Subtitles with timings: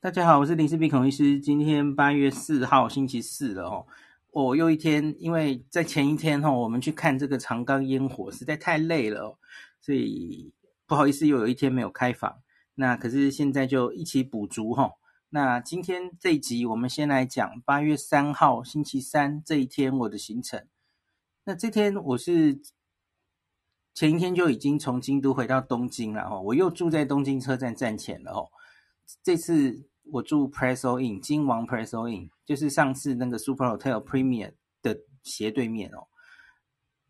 [0.00, 1.40] 大家好，我是林氏鼻孔医师。
[1.40, 3.84] 今天八月四号，星期四了哦。
[4.30, 9.36] 我又一天，因为在前一天哈，我们去看这个长冈烟火，实在太累了，
[9.80, 10.52] 所以
[10.86, 12.36] 不好意思，又有一天没有开房。
[12.76, 14.92] 那可是现在就一起补足哈。
[15.30, 20.64] 那今天这一集，我们先来讲八月三号星期三这一天我的行程。
[21.42, 22.60] 那这天我是
[23.92, 28.50] 前一天就已经从京都回到东京了哈，我又住在东京车站站前了哦。
[29.22, 34.52] 这次我住 Preso Inn 金王 Presso Inn，就是上次那个 Super Hotel Premier
[34.82, 36.06] 的斜对面哦。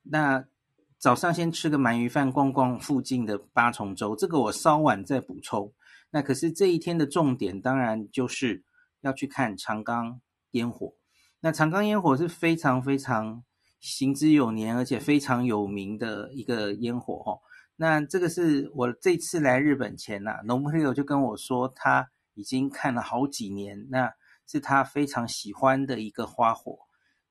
[0.02, 0.46] 那
[0.98, 5.72] 早上先吃个鳗鱼饭，逛逛附近的八重洲，这个我稍晚再补充。
[6.10, 8.64] 那可是这一天的重点，当然就是
[9.02, 10.20] 要去看长冈
[10.52, 10.94] 烟火。
[11.40, 13.44] 那长冈烟火是非常非常
[13.78, 17.38] 行之有年，而且非常有名的一个烟火哦。
[17.80, 24.12] 那这个是我这次来日本前呐、啊，农朋友就跟我说，他已经看了好几年，那
[24.48, 26.76] 是他非常喜欢的一个花火，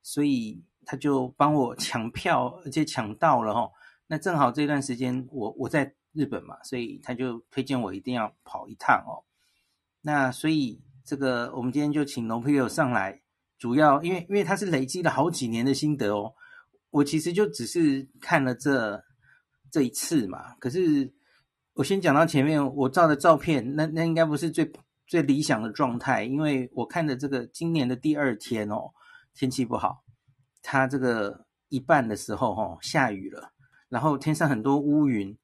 [0.02, 3.72] 所以他就帮我 抢票，而且抢到了哦。
[4.06, 9.28] 那正好这段时间我我在日本嘛，所以他就推荐我一定要跑一趟哦。
[10.00, 13.20] 那所以这个我们今天就请农朋友上来，
[13.58, 16.32] 主要因为因为他是累积了好几年的心得哦，
[16.88, 19.04] 我其实就只是看了这。
[19.70, 21.12] 这一次嘛，可是
[21.74, 24.70] 我先讲到前面，我照的照片，那那应该不是最
[25.06, 28.90] 最理想的状态，因为我看的这个今年的第二天哦，
[29.34, 30.02] 天气不好，
[30.62, 33.52] 它这个一半的时候哦下雨了，
[33.88, 35.36] 然后天上很多乌云，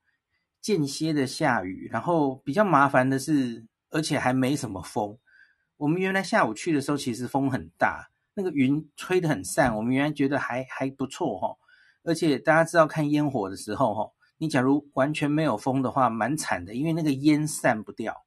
[0.60, 5.16] 间歇的下雨，然后比较麻烦的是，而且还没什么风。
[5.76, 11.54] 我们原来下午去的时候，其实风很大，那个云吹得很散，我们原来觉得还还不错哈。
[12.04, 18.24] 而且大家知道看烟火的时候，哈，你假如完全没有风的话，蛮惨的，因为那个烟散不掉，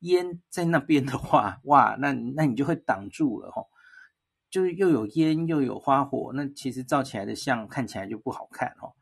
[0.00, 3.64] 烟在那边的话，哇，那那你就会挡住了，哈，
[4.50, 8.92] 就是又有烟又有花火，那其实照起来的相看起来就不好看，哈。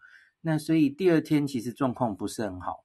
[0.40, 2.84] 那所以第二天其实状况不是很好。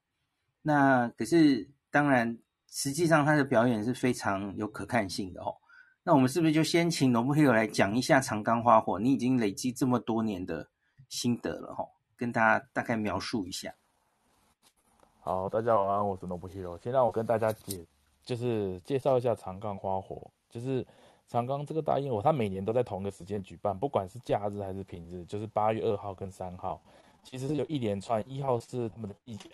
[0.62, 2.38] 那可是当然，
[2.70, 5.54] 实际上他的表演是非常有可看性的，哦。
[6.02, 8.98] 那我们是不是就先请龙布黑友来讲一下长冈花火？
[8.98, 10.70] 你已经累积这么多年的。
[11.08, 11.84] 心得了哈，
[12.22, 13.74] 跟大家大概描述一下。
[15.22, 16.80] 好，大家晚安，我是 Nobuhiro。
[16.80, 17.84] 先让我跟大家介，
[18.22, 20.30] 就是介绍一下长冈花火。
[20.48, 20.86] 就是
[21.26, 26.80] 长冈这个大烟火，它每年都在同一个时间举办，不管是假日还是平日，就是八月二号跟三号。
[27.24, 29.52] 其实是有一连串，一号是他们的祭典，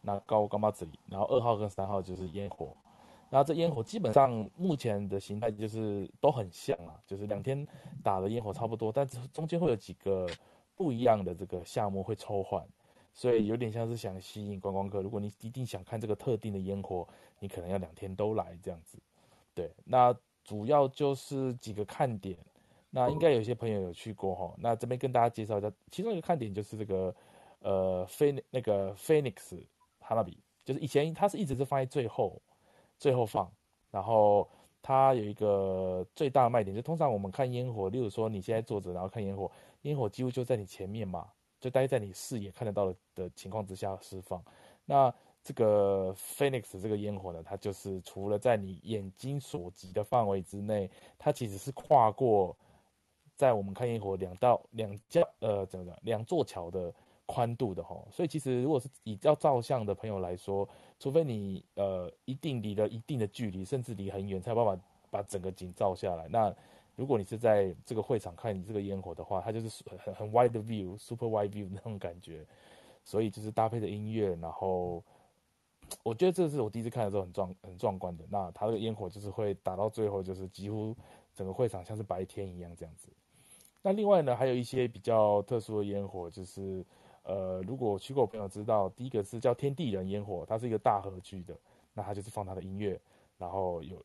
[0.00, 2.74] 那高冈妈子里，然后二号跟三号就是烟火。
[3.28, 7.68] 然后这烟火基本上目前的形态就是都很像啊，就是两天
[8.02, 10.26] 打的烟火差不多，但是中间会有几个。
[10.76, 12.64] 不一样的这个项目会抽换，
[13.14, 15.00] 所以有点像是想吸引观光客。
[15.00, 18.98] 如果你一定想看这个特定的烟火，你可能要两天都来这样子。
[19.54, 20.14] 对，那
[20.44, 22.38] 主要就是几个看点。
[22.90, 24.54] 那应该有些朋友有去过哈。
[24.58, 27.14] 那这边跟大家介绍一下，其中一个看点就是这个
[27.60, 29.64] 呃菲那个 Phoenix
[29.98, 32.40] 哈拉比，就是以前它是一直是放在最后
[32.98, 33.50] 最后放，
[33.90, 34.48] 然后
[34.80, 39.50] 它有一个最大的卖点，就通常我们看烟火，例如说你现在坐着然后看烟火。
[39.86, 41.28] 烟火几乎就在你前面嘛，
[41.60, 44.42] 就待在你视野看得到的情况之下释放。
[44.84, 52.56] 那这个 Phoenix 这个烟火呢，它就是除了在你眼睛所及的范围之内，它其实是跨过
[53.36, 56.92] 在我们看烟火两道两架呃怎么讲两座桥的
[57.26, 57.96] 宽度的哈。
[58.10, 66.26] 所以其实如果是以要照相的朋友来说，除非你呃一定离了一定的距离，甚至离很远，才有办法把整个景照下来。
[66.26, 66.52] 那
[66.96, 72.44] 如果你是在这个会场看你这个烟火的话，它就是很很 wide view，super wide view 那种感觉，
[73.04, 75.04] 所以就是搭配的音乐，然后
[76.02, 78.24] 我觉得这是我第一次看的时候很壮很壮观的。
[78.30, 80.96] 那它这个烟火就是会打到最后，就是几乎
[81.34, 83.08] 整个会场像是白天一样这样子。
[83.82, 86.82] 那另外呢，还有一些比较特殊的烟火，就是
[87.24, 91.54] 呃，如果去过朋友知道，第一个是叫天地人烟火，它是一个大合剧的，
[91.92, 92.98] 那它就是放它的音乐，
[93.36, 94.02] 然后有。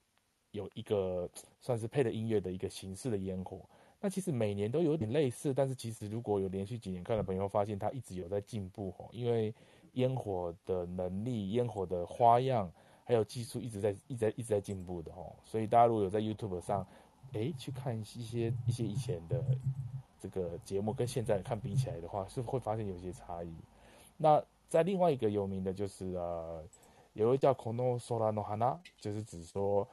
[0.52, 1.30] 有一个
[1.62, 3.62] 算是配的音乐的一个形式的烟火，
[4.00, 9.54] 那其实每年都有点类似，但是其实如果有连续几年看的朋友发现，它一直有在进步吼，因为
[9.94, 12.72] 烟火的能力、烟火的花样
[13.04, 16.86] 还有技术一直在、一直在、一直在进步的吼，所以大家如果有在 YouTube 上，
[17.34, 19.44] 诶去看一些一些以前的
[20.20, 23.54] 这个节目，跟现在看比起来的话，是会发现有些差异。
[24.18, 26.64] 那在另外一个有名的就是呃，
[27.14, 29.88] 有一个叫 Kono Sora no Hana，就是指说。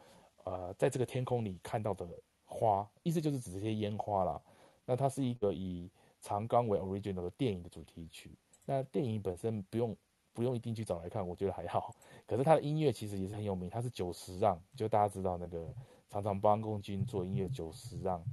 [0.48, 2.08] 呃，在这个天空里看到的
[2.46, 4.40] 花，意思就是指这些烟花啦。
[4.86, 5.90] 那它是一个以
[6.22, 8.30] 长冈为 original 的电影的主题曲。
[8.64, 9.94] 那电影本身不用
[10.32, 11.94] 不用一定去找来看，我觉得还好。
[12.26, 15.68] 可是它的音乐其实也是很有名，它是久石让，就大家知道那个
[16.08, 18.24] 常常帮宫津做音乐久石让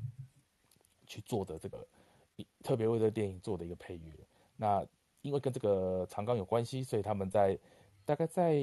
[1.06, 1.85] 去做的这个，
[2.63, 4.13] 特别为这个电影做的一个配乐。
[4.56, 4.88] 那
[5.21, 7.59] 因为跟这个长冈有关系，所以他们在
[8.06, 8.54] 大概在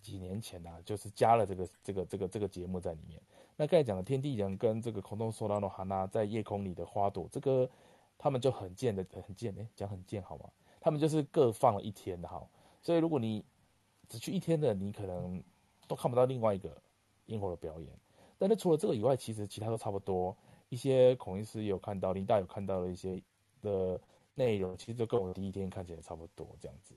[0.00, 3.20] 几年前呢、啊，就是加了这个这个这个这个节目在里面。
[3.56, 7.68] 那刚才讲的天地人跟这个空洞说到的哈娜在夜空里的花朵，这个
[8.16, 10.50] 他们就很贱的很贱哎，讲很贱好吗？
[10.80, 12.46] 他们就是各放了一天的哈，
[12.80, 13.44] 所以如果你
[14.08, 15.42] 只去一天的，你可能
[15.86, 16.74] 都看不到另外一个
[17.26, 17.88] 烟火的表演。
[18.38, 20.36] 但是除了这个以外，其实其他都差不多。
[20.70, 23.22] 一些孔医师有看到，林大有看到的一些
[23.60, 24.00] 的
[24.34, 26.94] 内容，其实就跟我第一天看起来差不多这样子。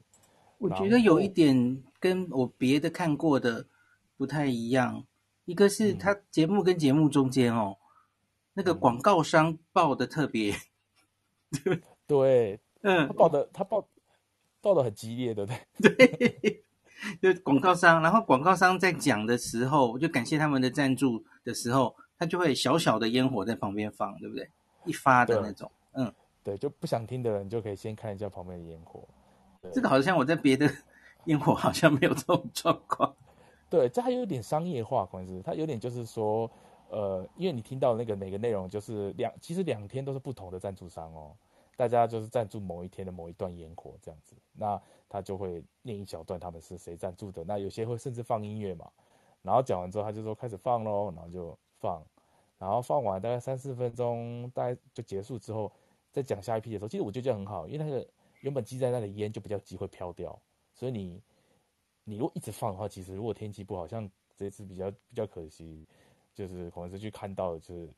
[0.63, 3.65] 我觉得有一点跟我别的看过的
[4.17, 5.05] 不太一样，
[5.45, 7.85] 一个是他节目跟节目中间哦，嗯、
[8.53, 10.55] 那个广告商报的特别，
[11.65, 12.59] 嗯、对。
[12.85, 13.87] 嗯，他报的他报
[14.59, 15.95] 报的很激烈，对不对？
[15.95, 16.63] 对，
[17.33, 24.49] 就广告商，然后广告商在讲的时候，我就感谢他们的赞助的时候，他就会小小的烟火在旁边放，对不对？
[24.83, 26.13] 一发的那种，嗯，
[26.43, 29.07] 对，就不想听的人就可以先看一下旁边的烟火。
[29.71, 30.69] 这个好像我在别的
[31.25, 33.15] 烟火好像没有这种状况。
[33.69, 36.49] 对，这还有点商业化，可能是它有点就是说，
[36.89, 41.35] 呃，因为你听到那个每个内容就是两，其实两天都是不同的赞助商哦。
[41.75, 44.79] 大家就是赞助某一天的某一段烟火这样子，那
[45.09, 48.87] 他就会念一小段他们是谁赞助的，那有些会甚至放音乐嘛，
[49.41, 52.05] 然后讲完之后他就说开始放喽，然后就放，
[52.59, 55.71] 然后放完大概三四分钟，大概就结束之后
[56.11, 58.07] 再讲下一批的时候，其实我觉得很好，因为那个
[58.43, 60.41] 原本积在那里烟就比较机会飘掉，
[60.73, 61.19] 所以你
[62.05, 65.85] 你如果一直放的话，其实如果天气不好，像这次比较比较可惜，
[66.33, 67.89] 就是可能是去看到的就是。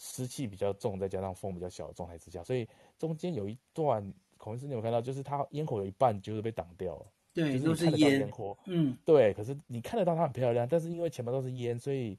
[0.00, 2.64] 湿气比较重，再加上风比较小的状态之下，所以
[3.00, 12.16] 中间有一段，孔医师你有看到，就是它烟火有一半就是被挡掉了，对，就是你看得到烟火，嗯，对，可是你看得到它很漂亮，但是因为前面都是烟，所以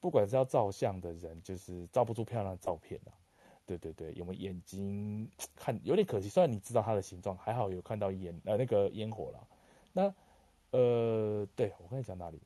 [0.00, 3.12] 不管是要照相的人，就是照不出漂亮的照片啊。
[3.68, 9.48] 对对对，有没有眼睛看有点可惜，虽然你知道它的形状，还好有看到烟呃那个烟火了。
[9.92, 10.14] 那
[10.70, 12.40] 呃，对我刚才讲哪里？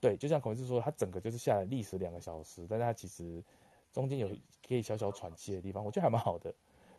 [0.00, 3.44] 对，就像孔医师说，它整个就是下来历时两个小时，但是它其实。
[3.92, 4.28] 中间有
[4.64, 6.54] 可以小小喘气的地方，我觉得还蛮好的。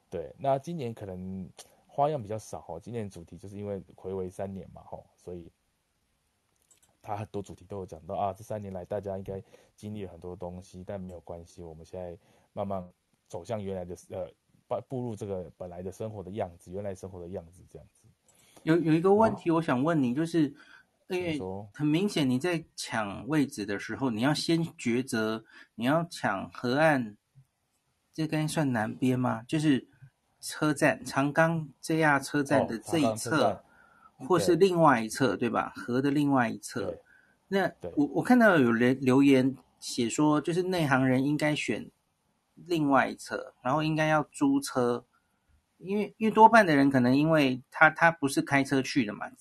[0.10, 1.50] 对，那今年可能
[1.88, 2.78] 花样比较少哦。
[2.78, 5.50] 今年主题就是因为睽违三年嘛，吼，所以
[7.02, 8.34] 它很多主题都有讲到啊。
[8.34, 9.42] 这三年来大家应该
[9.74, 12.18] 经历了很多东西，但没有关系，我们现在
[12.52, 12.86] 慢慢
[13.32, 14.28] 走向原来的呃，
[14.68, 18.02] 步步入这个本来的生活的样子，原来生活的样子这样子。
[18.64, 20.54] 有有一个问题我想问你，就是。
[21.08, 21.38] 因为
[21.74, 25.44] 很明显，你在抢位置的时候，你要先抉择，
[25.76, 27.18] 你要抢河岸，
[28.14, 29.44] 这该算南边吗？
[29.46, 29.86] 就是
[30.40, 33.62] 车站长冈 JR 车站的这一侧，
[34.20, 35.74] 哦、或是另外一侧，对，对吧？
[35.76, 36.98] 河的另外一侧。
[37.50, 41.92] 那我我看到有人留言写说，就是内行人应该选
[42.56, 45.06] 另外一侧，然后应该要租车，
[45.78, 49.32] 因为因为多半的人可能因为他他不是开车去的嘛。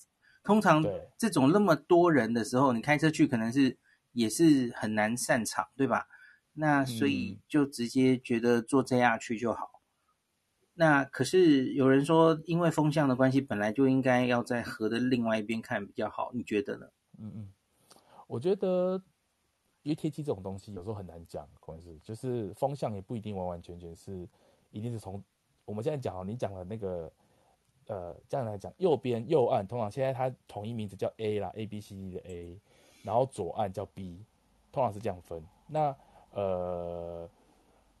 [0.43, 0.83] 通常
[1.17, 3.77] 这种那么多人的时候，你开车去可能是
[4.11, 6.07] 也是很难散场，对吧？
[6.53, 9.81] 那所以就直接觉得坐 JR 去就好。
[10.73, 16.87] 那可是有人说，因为风向的关系，本来就应该要在河的另外一边看比较好，你觉得呢？
[17.19, 17.49] 嗯嗯，
[18.25, 19.03] 我觉得
[19.83, 24.27] 因为天气这种东西有时候很难讲，可能是就是风向也不一定完完全全是
[24.71, 25.23] 一定是从
[25.65, 27.11] 我们现在讲哦，你讲的那个。
[27.87, 32.57] 呃，这样来讲，右边右岸通常现在它统一名字叫 A 啦，A B C D 的 A，
[33.03, 34.23] 然后左岸叫 B，
[34.71, 35.43] 通常是这样分。
[35.67, 35.93] 那
[36.29, 37.27] 呃，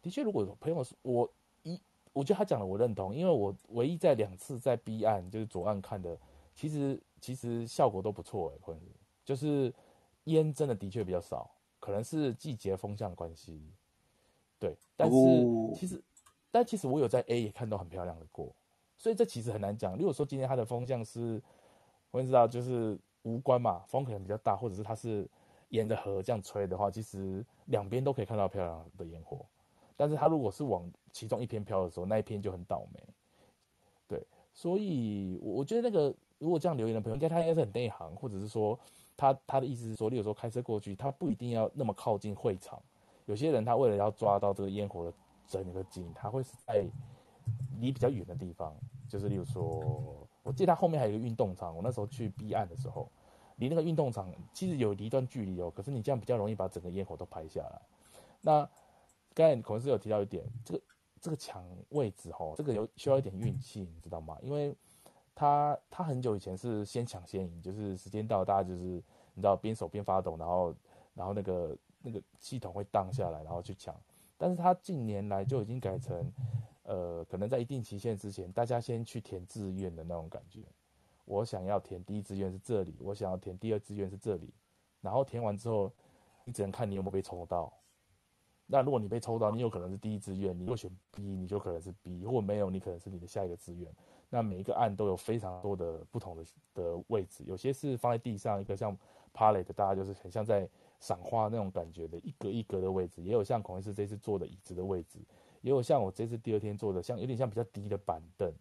[0.01, 1.29] 的确，如果朋友是我
[1.63, 1.81] 一，
[2.13, 6.17] 我觉得他讲的我认同，因为我唯一在两次在 B 岸就是左岸看的，
[6.53, 8.81] 其实其实效果都不错诶，可能
[9.25, 9.73] 就是
[10.25, 11.49] 烟真的的确比较少，
[11.81, 13.59] 可能是季节风向的关系，
[14.57, 14.77] 对。
[14.95, 15.17] 但是
[15.75, 16.01] 其实，
[16.49, 18.55] 但其实我有在 A 也看到很漂亮的过。
[18.95, 19.97] 所以这其实很难讲。
[19.97, 21.41] 如果说今天它的风向是，
[22.11, 25.27] 我也知道就是无关嘛，风可能比较大，或者是它是
[25.69, 29.43] 沿着河这样吹的话，其实两边都可以看到漂亮的烟火。
[29.97, 32.99] 但是它如果是往其中一边飘的时候，那一边就很倒霉。
[34.07, 34.23] 对，
[34.53, 38.79] 所以我我觉得那个如果这样留言的朋友，应该他应该是很内行，或者是说
[39.15, 42.81] 他他的意思是说，例如说开车过去，他不一定要那么靠近会场。
[43.25, 45.13] 有些人他为了要抓到这个烟火的
[45.47, 46.85] 整个景，他会是在。
[47.79, 48.73] 离比较远的地方，
[49.09, 51.75] 就是例如说，我记得他后面还有一个运动场。
[51.75, 53.09] 我那时候去 B 岸的时候，
[53.55, 55.69] 离那个运动场其实有一段距离哦。
[55.71, 57.81] 可是你这样比较容易把整个烟火都拍下来。
[58.41, 58.69] 那
[59.33, 60.81] 刚才孔医师有提到一点，这个
[61.19, 64.37] 这个抢位置哦，这个有需要一点运气，你知道吗？
[64.43, 64.73] 因为
[65.41, 70.75] 他他很久以前是先抢先赢，就是时间到，大家就是你知道边守边发抖，然后
[71.15, 73.99] 然后那个那个系统会荡下来，然后去抢。
[74.37, 76.31] 但是他近年来就已经改成，
[76.83, 80.59] 呃，可能在一定期限之前，大家先去填志愿的那种感觉。
[81.25, 84.53] 我想要填第一志愿是这里，我想要填第二志愿是这里，
[85.01, 85.91] 然后填完之后，
[86.45, 87.73] 你只能看你有没有被抽到。
[88.67, 93.91] 那如果你被抽到，你有可能是第一志愿，你又选 B，你就可能是 B；如果没有，你可能是你的下一个志愿。
[94.31, 98.97] 那每一个案都有非常多的不同的的位置，有些是放在地上，一个像
[99.31, 100.67] pallet，大家就是很像在
[100.99, 105.19] 赏花那种感觉的一格一格的位置，也有像孔医师这次坐的椅子的位置，
[105.61, 108.51] 也有像我这次第二天坐的，像有点像比较低的板凳，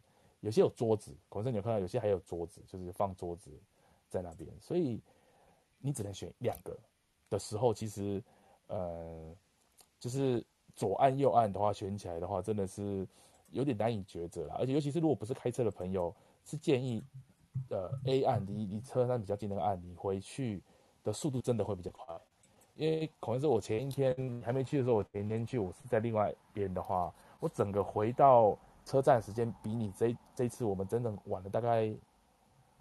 [0.40, 3.50] 有些有桌子，孔医师你有看到有些还有桌子，就是放桌子
[4.10, 5.00] 在那边，所以
[5.78, 6.76] 你只能选两个
[7.30, 8.22] 的时候，其实
[8.66, 9.34] 呃。
[10.00, 10.42] 就是
[10.74, 13.06] 左按右按的话，选起来的话，真的是
[13.50, 14.56] 有点难以抉择啦。
[14.58, 16.14] 而且尤其是如果不是开车的朋友，
[16.44, 17.02] 是建议，
[17.68, 20.62] 呃，A 案离离车站比较近那个按，你回去
[21.02, 22.18] 的速度真的会比较快。
[22.76, 31.84] 因为可能是我前一天还没去的时候，我前一天去，我是在另外一边的话，我整个回到车站时间比你这这次我们真的晚了大概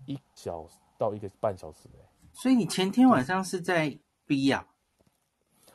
[0.05, 1.89] 一小时到一个半小时。
[2.31, 4.65] 所以你前天晚上是在 B 呀？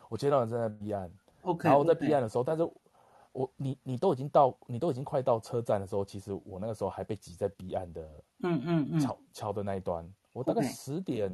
[0.09, 1.11] 我前天晚上在 B 案。
[1.43, 2.63] Okay, 然后在 B 案的时候.但是
[3.35, 8.01] 我你你都已经到，你都已经快到车站的时候，其实我那个时候还被挤在彼岸的
[8.45, 9.01] 嗯嗯嗯。
[9.01, 11.29] 桥桥的那一端，我大概十点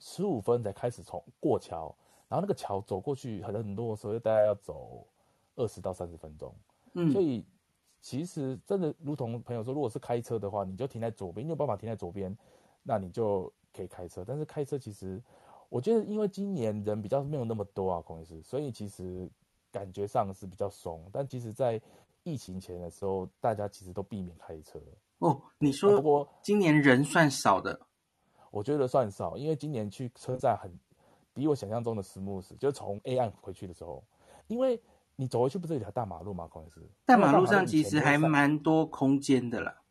[0.00, 1.94] 十五分才开始从过桥，
[2.28, 5.06] 然后那个桥走过去很很多的时候，大概要走
[5.54, 6.52] 二十到三十分钟，
[6.94, 7.44] 嗯，所以
[8.00, 12.36] 其实真的如同朋友说，如果是开车的话，你就停在左边，你有办法停在左边，
[12.82, 15.22] 那你就可以开车，但是开车其实
[15.68, 19.30] 我觉得因为今年人比较没有那么多啊，孔医师，所以其实。
[19.74, 21.80] 感觉上是比较松，但其实，在
[22.22, 24.80] 疫情前的时候，大家其实都避免开车。
[25.18, 27.76] 哦，你说，不过今年人算少的，
[28.52, 30.70] 我觉得算少，因为今年去车站很
[31.32, 34.04] 比我想象中的 smooth，就从 A 案回去的时候，
[34.46, 34.80] 因为
[35.16, 36.48] 你走回去不是有条大马路吗？
[36.48, 39.82] 可能是，大马路上其实还蛮多空间的啦，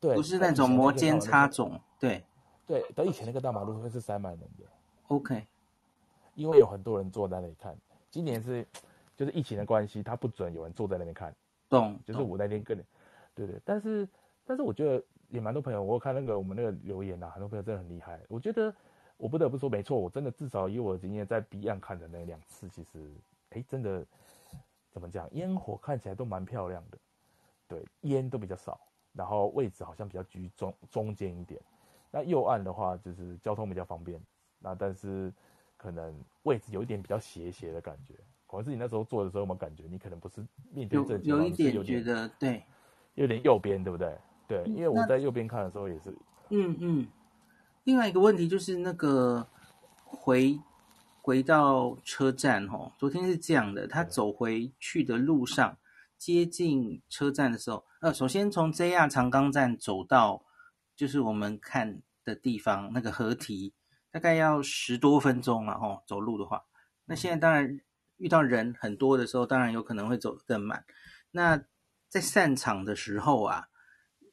[0.00, 2.24] 对，不是那种摩肩擦踵，对，
[2.66, 4.64] 对，等以前那个大马路会是塞满人的。
[5.06, 5.46] OK，
[6.34, 7.78] 因为有很多人坐在那里看，
[8.10, 8.66] 今年是。
[9.16, 11.34] 就是疫情的关系，他不准有人坐在那边看。
[11.68, 11.98] 懂。
[12.04, 12.76] 就是我那天跟，
[13.34, 13.60] 对对。
[13.64, 14.08] 但是，
[14.44, 18.20] 但是我觉得也蛮多朋友，我有看那个我们那个留言呐、啊，很多朋友真的很厉害。
[18.28, 18.74] 我觉得
[19.16, 22.98] 我不得不说，没错，我真的至少以我的经验，在 B 岸看的那两次，其实，
[23.50, 24.04] 哎、欸，真的
[24.90, 26.98] 怎么讲，烟火看起来都蛮漂亮的。
[27.68, 28.78] 对，烟都比较少，
[29.14, 31.60] 然后位置好像比较居中中间一点。
[32.10, 34.20] 那右岸的话，就是交通比较方便，
[34.58, 35.32] 那但是
[35.78, 38.14] 可能位置有一点比较斜斜的感觉。
[38.52, 42.62] 可能是你那时候做的时候，有没有感觉你可能不是面对正有有一点觉得对，
[43.14, 44.14] 有点右边，对不对？
[44.46, 46.14] 对，因为我在右边看的时候也是。
[46.50, 47.08] 嗯嗯。
[47.84, 49.48] 另外一个问题就是那个
[50.04, 50.60] 回
[51.22, 55.78] 回到车站哦，昨天是这样的，他走回去的路上，
[56.18, 60.44] 接近车站的时候，呃，首先从 JR 长冈站走到
[60.94, 63.72] 就是我们看的地方那个河堤，
[64.10, 66.62] 大概要十多分钟了哦，走路的话，
[67.06, 67.80] 那现在当然。
[68.22, 70.84] 遇到人很多的时候，当然有可能会走得更慢。
[71.32, 71.60] 那
[72.08, 73.66] 在散场的时候啊，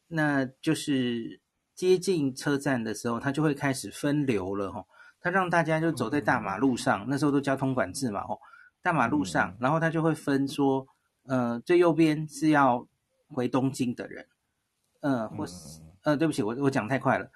[0.08, 1.42] 那就是
[1.74, 4.86] 接近车站的时候，它就会开始分流了哈。
[5.20, 8.40] 它让大家就走在大马路上，那时候都交通管制嘛吼，
[8.84, 10.86] 大马路上，然后它就会分说，
[11.24, 12.88] 呃，最右边是要
[13.28, 14.28] 回东京的人，
[15.02, 17.32] 呃，或是呃，对不起，我我讲太快了，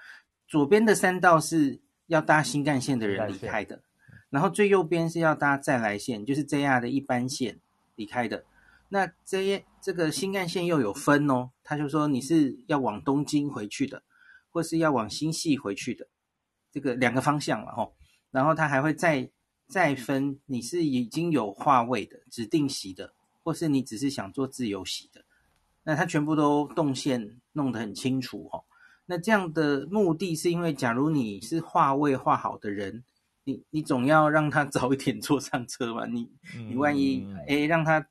[0.47, 3.81] 左边的三道是要搭新干线的人离开的。
[4.33, 7.59] 然后最右边是要搭再来线，就是 JR 的一般线
[7.95, 8.43] 离开的。
[8.89, 14.01] 那这这个新干线又有分哦，他就说你是要往东京回去的，
[14.49, 16.07] 或是要往新系回去的，
[16.71, 17.93] 这个两个方向了吼。
[18.31, 19.29] 然后他还会再
[19.67, 23.13] 再分，你是已经有划位的指定席的，
[23.43, 25.23] 或是你只是想坐自由席的。
[25.83, 28.63] 那他全部都动线弄得很清楚哦。
[29.05, 33.03] 那这样的目的是因为，假如你是划位划好的人。
[33.43, 36.05] 你你总要让他 早一点坐上车嘛？
[36.05, 36.31] 你
[36.69, 38.07] 你万一哎、欸、让他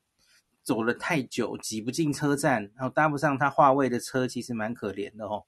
[0.61, 5.43] 走了太久，挤不进车站，然后搭不上他话位的车，其实蛮可怜的哦。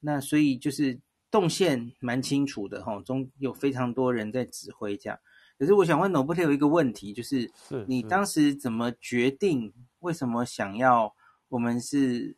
[0.00, 0.98] 那所以就是
[1.30, 5.18] 动线蛮清楚的哈，中有非常多人在指挥这样。
[5.58, 7.50] 可是我想问 Nobutle 有一个问题，就是
[7.86, 9.74] 你当时怎么决定？
[10.00, 11.14] 为什么想要
[11.48, 12.37] 我们是？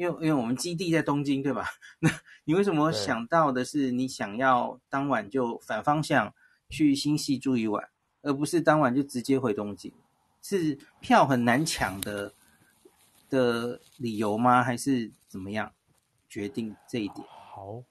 [0.00, 1.66] 因为因为我们基地在东京，对吧？
[2.00, 2.08] 那
[2.44, 6.34] 你为什么想到的是你想要当晚就反方向
[6.70, 7.86] 去新系住一晚，
[8.22, 9.92] 而不是当晚就直接回东京？
[10.40, 12.32] 是票很难抢的
[13.28, 14.62] 的理由吗？
[14.62, 15.70] 还是怎么样？
[16.30, 17.26] 决定这一点？
[17.28, 17.82] 好，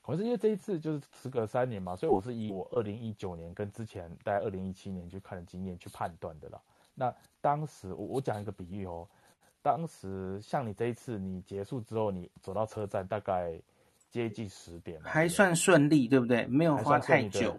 [0.00, 6.58] 可能是因为这一次就是时隔三年嘛，所以我是以我二零一九年跟之前大概二零一七年去看的经验去判断的啦。
[6.94, 9.06] 那当时我我讲一个比喻哦，
[9.64, 13.58] 当时像你这一次你结束之后，你走到车站大概
[14.10, 16.44] 接近十点，还算顺利，对不对？
[16.44, 17.56] 没有花太久。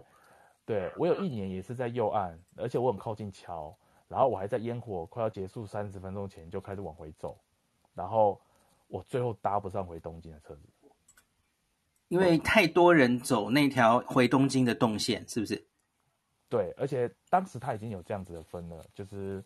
[0.64, 7.36] 对，我有一年也是在右岸，而且我很靠近桥，然后我还在烟火快要结束三十分钟前就开始往回走，
[7.92, 8.40] 然后
[8.86, 10.62] 我最后搭不上回东京的车子，
[12.06, 15.60] 因为太多人走那条回东京的动线，是不是？
[16.48, 19.44] 对，而且当时他已经有这样子的分了，就是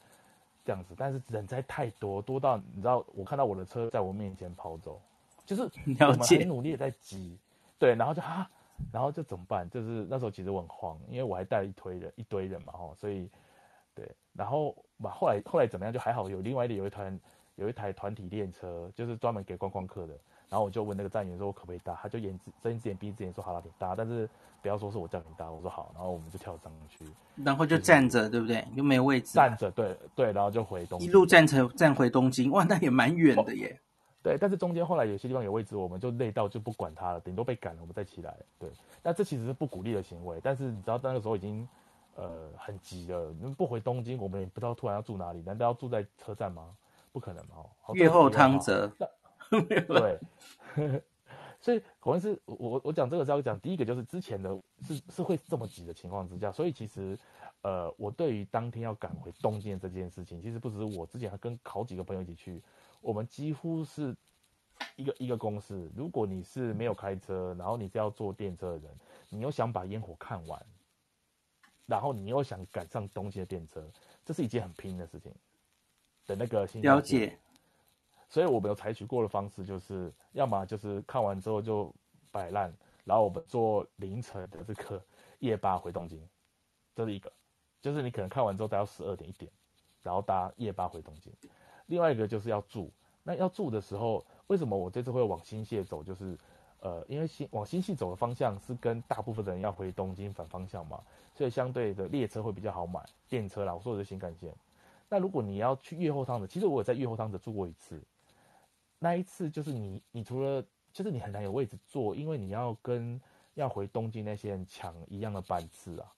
[0.71, 5.00] 这样子，但是人在太多，多到你知道，我看到我的车在我面前跑走，
[5.45, 5.62] 就是
[5.99, 7.37] 我们很努力的在挤，
[7.77, 8.49] 对，然后就哈。
[8.91, 9.69] 然后就怎么办？
[9.69, 13.29] 就是那时候其实我很慌，因为我还带了一堆人，一堆人嘛，吼，所以，
[13.95, 15.93] 对，然后嘛，后来后来怎么样？
[15.93, 17.21] 就还好，有另外的有一团
[17.57, 20.15] 有一台团体练车，就是专门给观光客的。
[20.50, 21.97] 然后我就问那个站员说，我可不可以搭？
[22.02, 24.28] 他就眼睁一只眼闭一只眼说好了，你搭，但是
[24.61, 25.49] 不要说是我叫你搭。
[25.49, 27.04] 我说好，然后我们就跳上去，
[27.37, 28.66] 然后就站着，就是、对不对？
[28.75, 33.80] 又没有位置，站着，对对，然后就回东京，一路站成站回东京，哇，那也蛮远的耶。
[34.25, 38.37] 对，但是中间后来有些地方有位置，我们就累到就不管他了，顶多被赶了，我们再起来。
[38.59, 38.69] 对，
[39.04, 40.40] 那这其实是不鼓励的行为。
[40.42, 41.66] 但是你知道那个时候已经
[42.16, 46.75] 呃很急了，不回东京，我们也不知道突然要住哪里，难道要住在车站吗？
[47.12, 47.66] 不可能哦！
[47.95, 48.90] 越后汤泽。
[49.50, 50.19] 对，
[51.61, 57.19] 所以可能是我我讲这个是要讲第一个就是之前的是是会这么挤的情况之下，所以其实
[57.62, 62.62] 呃我对于当天要赶回东京这件事情，其实不只是我之前还跟好几个朋友一起去。
[63.02, 64.14] 我们几乎是
[64.97, 65.90] 一个一个公司。
[65.97, 68.90] 如果你是没有开车，然后你是要坐电车的人，
[69.30, 70.62] 你又想把烟火看完，
[71.87, 73.83] 然后你又想赶上东京的电车，
[74.25, 75.33] 这是一件很拼的事情
[76.26, 76.80] 的那个心。
[76.83, 77.38] 了解。
[78.31, 81.93] 所以我们有采取过的方式，就是要么就是看完之后就
[82.31, 82.73] 摆烂，
[83.05, 85.03] 然后我们坐凌晨的这个
[85.41, 86.27] 夜巴回东京，
[86.95, 87.31] 这是一个。
[87.83, 89.51] 就是你可能看完之后待到十二点一点，
[90.03, 91.33] 然后搭夜巴回东京。
[91.87, 96.04] 另外一个就是要住，那要住的时候，为什么我这次会往新泻走？
[96.04, 96.39] 就是，
[96.81, 101.02] 呃，因为新往新泻走的方向是跟大部分的人要回东京反方向嘛，
[101.35, 104.54] 所以相对的列车会比较好买，电车啦，我说的是新干线。
[105.09, 107.99] 那如果你要去越后汤泽，其实我有在越后汤泽住过一次，
[109.00, 113.21] 那一次就是你，你除了就是你很难有位置坐，因为你要跟
[113.54, 116.13] 要回东京那些人抢一样的班次啊，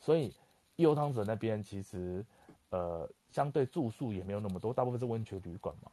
[0.00, 0.32] 所以
[0.76, 2.24] 越后汤泽那边其实。
[2.70, 5.90] 呃，相对住宿也没有那么多，大部分是温泉旅馆嘛，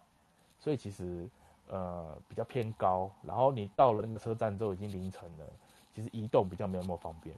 [0.60, 1.30] 所以其实
[1.67, 3.12] 呃比较偏高。
[3.21, 5.45] 然后你到了那个车站之后已经凌晨了，
[5.93, 7.36] 其实移动比较没有那么方便。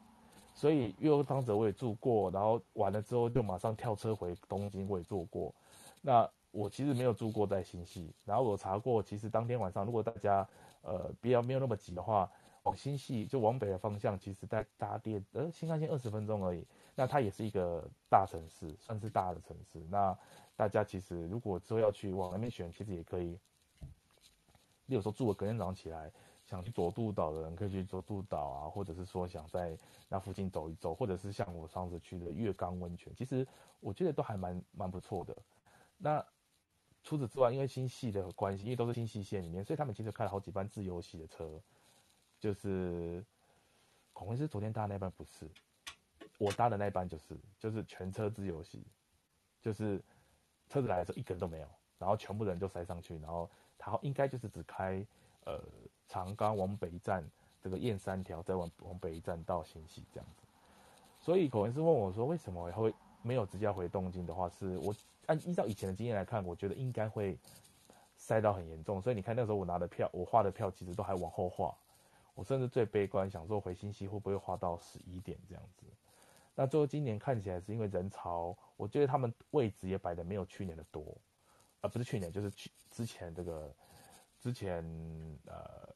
[0.53, 5.53] 所以越后汤泽我也住过，然后完了之后就马上跳车回东京，我也坐过。
[6.01, 10.47] 那我其实没有住过在新潟，然后我查过，其实当天晚上如果大家
[10.83, 12.31] 呃比较没有那么急的话，
[12.63, 16.65] 往新潟就往北的方向，其实在搭电呃新干线二十分钟而已。
[16.95, 19.79] 那它也是一个大城市，算是大的城市。
[19.89, 20.17] 那
[20.55, 23.37] 大家其实如果之后要去往那边选，其实也可以。
[24.85, 26.09] 例如说住了隔天早上起来，
[26.45, 33.45] 想去佐渡岛的人可以去佐渡岛啊，或者是说想在那附近走一走，或者是像我上次去的月冈温泉，其实
[33.81, 35.35] 我觉得都还蛮蛮不错的。
[35.97, 36.25] 那
[37.05, 41.61] 除此之外，因为新潟的关系，因为都是新潟县里面，所以他们其实开了好几班自由席的车，
[42.39, 43.23] 就是
[44.11, 45.47] 孔文是昨天搭那班不是。
[46.37, 48.83] 我搭的那班就是就是全车自由席，
[49.61, 50.01] 就是
[50.67, 51.67] 车子来的时候一个人都没有，
[51.99, 55.05] 然后全部人就塞上去，然后他应该就是只开
[55.45, 55.61] 呃
[56.07, 57.23] 长冈往北站
[57.61, 60.43] 这个燕三条，再往往北站到新潟这样子。
[61.21, 62.91] 所以孔文师问我说，为什么会
[63.25, 67.35] 没有直接回东京的话，是我按依照以前的经验来看，我觉得应该会
[68.15, 69.01] 塞到很严重。
[69.01, 71.75] 所以你看那时候我拿的票，我画的票其实都还往后画，
[72.35, 75.87] 我甚至最悲观想说回新潟会不会画到十一点这样子。
[76.53, 81.03] 那最后今年看起来是因为人潮，我觉得他们位置也摆的没有去年的多，
[81.81, 83.73] 呃，不是去年，就是去之前这个
[84.39, 84.85] 之前
[85.47, 85.89] 呃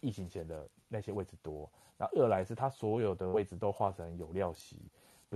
[0.00, 1.70] 疫情前的那些位置多。
[1.98, 4.76] 那二来是他所有的位置都画成有料席，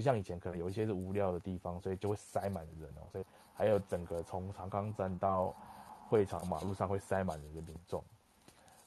[0.00, 3.06] 不像以前可能有一些是无聊的地方，所以就会塞满人哦。
[3.12, 5.54] 所以还有整个从长冈站到
[6.08, 8.02] 会场马路上会塞满人的民众，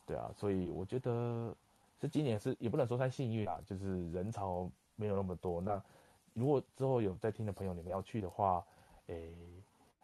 [0.07, 1.55] 对啊，所以我觉得
[2.01, 4.69] 是今年是也不能说太幸运啊，就是人潮。
[4.95, 5.59] 没有那么多。
[5.59, 5.81] 那
[6.35, 8.63] 如果之后有在听的朋友，你们要去的话，
[9.07, 9.33] 诶，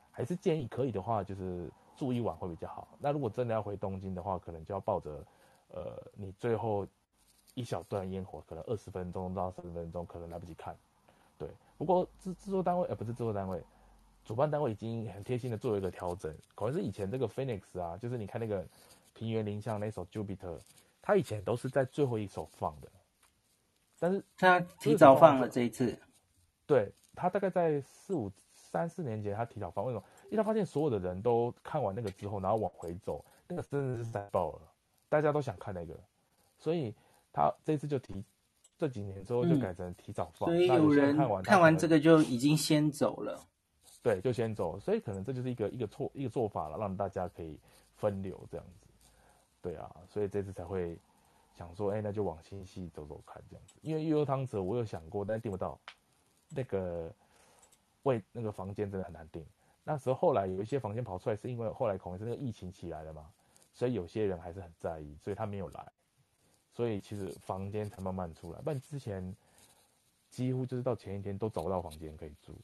[0.09, 2.87] 还是建议可以的话，就是住一晚会比较好。
[2.97, 5.23] 那如果真的要回东京的话，可能就要抱着，
[5.67, 6.87] 呃，你最后
[7.53, 10.75] 一小段烟火，可能二十分钟到三十分钟，可能来不及看。
[11.39, 11.47] 对，
[11.77, 13.63] 不过制制作单位，呃，不是制作单位，
[14.25, 16.35] 主办单位已经很贴心的做了一个调整。
[16.53, 18.67] 可能是以前这个 Phoenix 啊，就是你看那个
[19.13, 20.59] 平原翎象那首 Jupiter，
[21.01, 22.91] 他以前都是在最后一首放的，
[23.97, 25.97] 但是他提早放了这一次。
[26.67, 30.03] 对，他大概在四五三四年前他提早放，为什么？
[30.25, 34.61] 因为他发现所有的人都看完那个之后，然后往回走，那个真的是塞爆了，
[35.07, 35.97] 大家都想看那个，
[36.57, 36.93] 所以
[37.31, 38.21] 他这次就提。
[38.79, 43.45] 这几年之后就改成提早放，嗯、所以有人看完看完这个就已经先走了，
[44.01, 47.59] 对，就先走，所以可能这就是一个一个错一个做法了，让大家可以
[47.97, 48.87] 分流这样子，
[49.61, 50.97] 对啊，所以这次才会
[51.53, 55.77] 想说，哎，那就往新潟走走看这样子，因为悠悠汤泽我有想过，但是订不到，
[56.47, 57.13] 那个
[58.03, 59.45] 位那个房间真的很难订，
[59.83, 63.25] 那时候后来有一些房间跑出来，是因为后来可能是那个疫情起来了嘛，
[63.73, 65.85] 所以有些人还是很在意，所以他没有来。
[66.71, 69.35] 所以其实房间才慢慢出来，不然之前
[70.29, 72.55] 几乎就是到前一天都找不到房间可以住。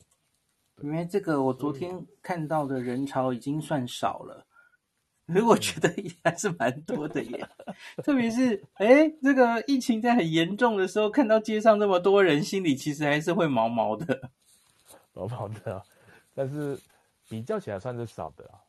[0.82, 4.46] 因为这个我昨天看到的人潮已经算少了，
[5.28, 5.90] 可是我觉得
[6.24, 7.50] 还是蛮多的耶。
[8.04, 14.30] 特别是哎，这个疫情在很严重的时候，看到街上这么多人，心里其实还是会毛毛的，
[15.14, 15.84] 毛毛的。
[16.34, 16.80] 但是
[17.28, 18.60] 比较起来算是少的啊。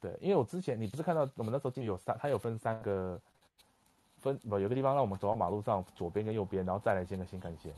[0.00, 3.20] 对，因为我之前你不是看到我们那时候就有三，它有分三个。
[4.20, 7.72] 分不有个地方让我们走到马路上左边跟右边，然后再来建个新干线，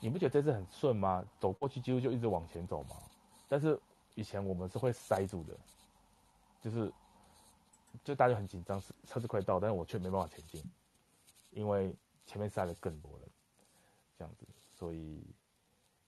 [0.00, 1.24] 你不觉得这次很顺吗？
[1.38, 2.96] 走过去几乎就一直往前走吗？
[3.48, 3.78] 但是
[4.14, 5.56] 以前我们是会塞住的，
[6.60, 6.92] 就是
[8.02, 10.62] 就大家很紧张，车子快到，但是我却没办法前进，
[11.50, 11.94] 因为
[12.26, 13.28] 前面塞了更多人，
[14.18, 15.22] 这样子，所以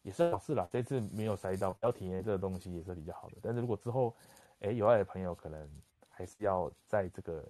[0.02, 0.66] 也是好事啦。
[0.70, 3.36] 这次没有塞到，要体验这个东西也是比较好的。
[3.42, 4.14] 但是如果之后，
[4.60, 5.68] 哎，有爱的朋友可能
[6.08, 7.44] 还是要在这个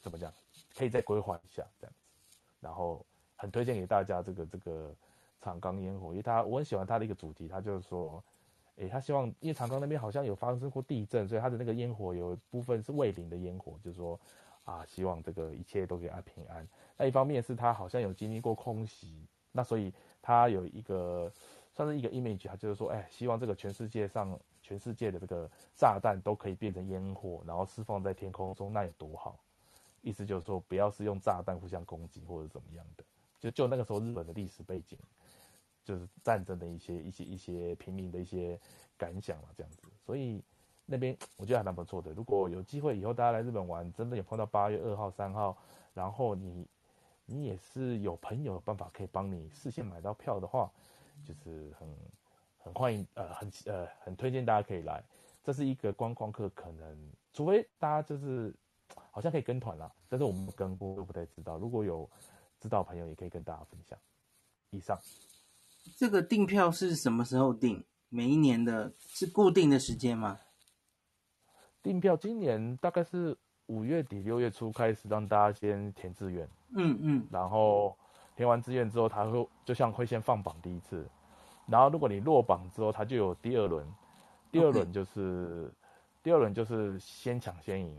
[0.00, 0.32] 怎么讲？
[0.76, 4.94] 可以再规划一下这样子，然后很推荐给大家这个这个
[5.40, 8.22] 长冈烟火，因为他我很喜欢他的一个主题，他就是说，
[8.76, 14.20] 诶，他希望因为长冈那边好像有发生过地震，所以他的那个烟火有部分是慰灵的烟火，就是说
[14.64, 16.66] 啊，希望这个一切都可以安平安。
[16.96, 21.32] 那一方面是他好像有经历过空袭，那所以他有一个
[21.72, 29.38] 算是一个 image，他就是说，哎，希望这个全世界上全世界的这个炸弹都可以变成烟火，然后释放在天空中，那有多好。
[30.02, 33.04] 意思就是说，不要是用炸弹互相攻击或者怎么样的，
[33.40, 34.96] 就就那个时候日本的历史背景，
[35.84, 38.58] 就是战争的一些一些一些平民的一些
[38.96, 39.78] 感想嘛，这样子。
[40.04, 40.40] 所以
[40.84, 42.12] 那边我觉得还蛮不错的。
[42.12, 45.56] 如果有机会以后大家来日本玩，真的有碰到八月二号、三号，
[45.92, 46.66] 然后你
[47.24, 50.70] 你也是有朋友有办法可以帮你事先买到票的话，
[51.24, 51.88] 就是很
[52.58, 55.02] 很欢迎呃很呃很推荐大家可以来。
[55.42, 58.54] 这是一个观光客可能，除非大家就是。
[59.10, 61.56] 好像可以跟团啦，但是我们跟过都不太知道。
[61.58, 62.08] 如果有
[62.60, 63.98] 知道朋友，也可以跟大家分享。
[64.70, 64.98] 以上，
[65.96, 67.84] 这个订票是什么时候订？
[68.08, 70.38] 每一年的是固定的时间吗？
[71.82, 76.48] 订票今年大概是五月底六月初开始，让大家先填志愿。
[76.74, 77.26] 嗯嗯。
[77.30, 77.96] 然后
[78.36, 81.08] 填完志愿之后，他会就像会先放榜第一次，
[81.66, 83.86] 然后如果你落榜之后，他就有第二轮。
[84.52, 85.72] 第二轮就是.
[86.22, 87.96] 第二轮就是先抢先赢。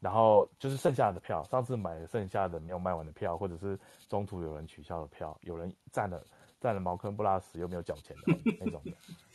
[0.00, 6.24] 然后就是剩下的票，上次买了剩下的没有卖完的票，或者是中途有人取消的票，有人占了
[6.60, 8.92] 占了茅坑不拉屎又没有缴钱的那种 的。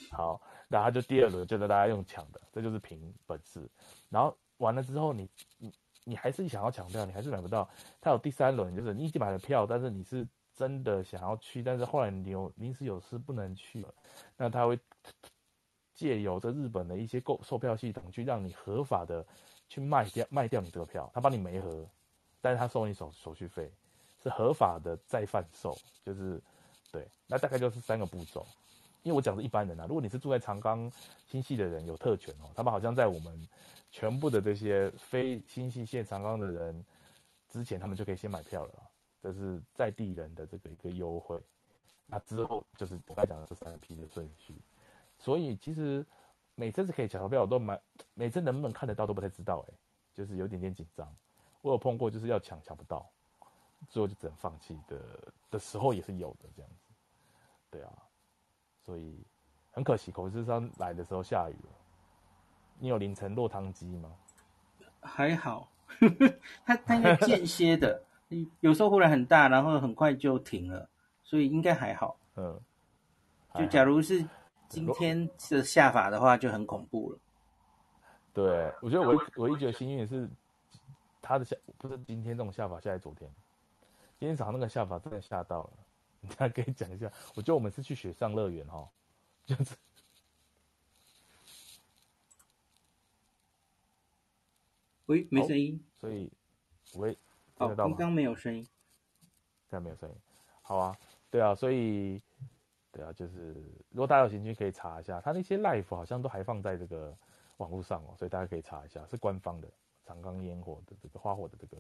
[0.09, 3.69] 好，然后就第二轮就是大家用抢的，这就是凭本事。
[4.09, 5.73] 然后完了之后你，你你
[6.05, 7.69] 你还是想要抢票，你还是买不到。
[7.99, 13.93] 他有第三轮，就是你已经买了票，但是你是真的想要去，但是后来你有临时有事不能去了，
[14.37, 14.79] 那他会
[15.93, 19.25] 借由这日本的一些购售票系统去让你合法的。
[19.73, 21.83] 去卖掉卖掉你这个票，他帮你没合，
[22.39, 23.71] 但是他收你手手续费，
[24.21, 26.39] 是合法的再贩售，就是
[26.91, 28.45] 对，那大概就是三个步骤。
[29.01, 30.91] 因为我讲的一般人啊，如果你是住在长冈
[31.25, 33.47] 新系的人，有特权哦，他们好像在我们
[33.89, 36.85] 全部的这些非新系县长冈的人
[37.49, 38.73] 之前，他们就可以先买票了，
[39.23, 41.41] 这是在地人的这个一个优惠。
[42.05, 44.53] 那之后就是我刚才讲的这三批的顺序，
[45.17, 46.05] 所以其实。
[46.55, 47.79] 每次是可以抢到票，我都蛮
[48.13, 49.73] 每次能不能看得到都不太知道，哎，
[50.13, 51.11] 就是有点点紧张。
[51.61, 53.09] 我有碰过就是要抢抢不到，
[53.89, 55.01] 最后就只能放弃的
[55.49, 56.93] 的时候也是有的这样子。
[57.71, 57.91] 对啊，
[58.81, 59.25] 所以
[59.71, 61.69] 很可惜，口子上来的时候下雨了。
[62.77, 64.11] 你有凌晨落汤鸡吗？
[65.01, 68.03] 还好， 呵呵，它它应该间歇的，
[68.59, 70.87] 有时候忽然很大，然后很快就停了，
[71.23, 72.19] 所以应该还好。
[72.35, 72.61] 嗯，
[73.55, 74.23] 就假如是。
[74.73, 77.19] 今天的下法的话就很恐怖了。
[78.33, 80.27] 对，我觉得我我一觉得幸运的是，
[81.21, 83.31] 他的下不是今天这种下法，下在昨天。
[84.17, 85.73] 今天早上那个下法真的吓到了，
[86.21, 87.11] 你大家可以讲一下。
[87.35, 88.89] 我觉得我们是去雪上乐园哈，
[89.45, 89.75] 就是。
[95.05, 96.31] 我喂，没声音，所以
[96.95, 97.15] 喂，
[97.55, 97.95] 听得到吗？
[97.95, 98.63] 刚刚没有声音，
[99.69, 100.15] 现在没有声音。
[100.63, 100.97] 好啊，
[101.29, 102.19] 对啊，所以
[102.93, 103.55] 对啊，就是
[103.89, 107.11] 如果大家有兴趣可以查一下，他那些 live 好像都还放在这个
[107.57, 109.67] 网络上哦，所以大家可以查一下，是官方的
[110.05, 111.77] 长冈烟火的这个花火的这个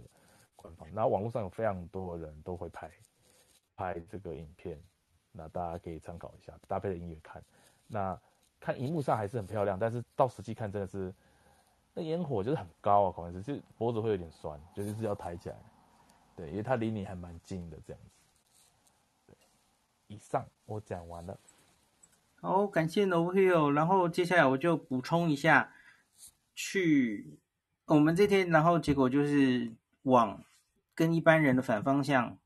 [0.55, 0.91] 官方。
[0.91, 2.89] 然后网络上有非常多人都会拍
[3.75, 4.81] 拍这个影片，
[5.31, 7.43] 那大家可以参考一下，搭配着音乐看。
[7.85, 8.19] 那
[8.59, 11.13] 看荧幕上还是很漂亮，但是到实际看真的是
[11.93, 15.55] 那烟火就是很高啊，可能是脖子会有点酸，就是是要抬起来。
[16.35, 18.22] 对，因为它离你还蛮近的这样子。
[20.13, 21.39] 以上我讲完了，
[22.39, 23.71] 好，感谢 No Hero，。
[23.71, 25.73] 然后接下来我就补充一下，
[26.53, 27.39] 去
[27.85, 29.73] 我们这天，然后结果就是
[30.03, 30.43] 往
[30.93, 32.37] 跟一般人的反方向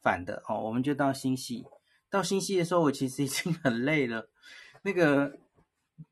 [0.00, 1.66] 反的哦，我们就到新潟。
[2.08, 4.30] 到新潟的时候，我其实已经很累了。
[4.80, 5.38] 那个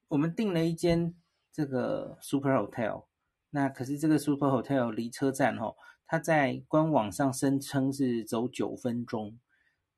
[0.09, 1.15] 我们订了一间
[1.51, 3.05] 这个 Super Hotel，
[3.49, 5.75] 那可是这个 Super Hotel 离车站哦，
[6.07, 9.39] 它在官网上声称是走九分钟。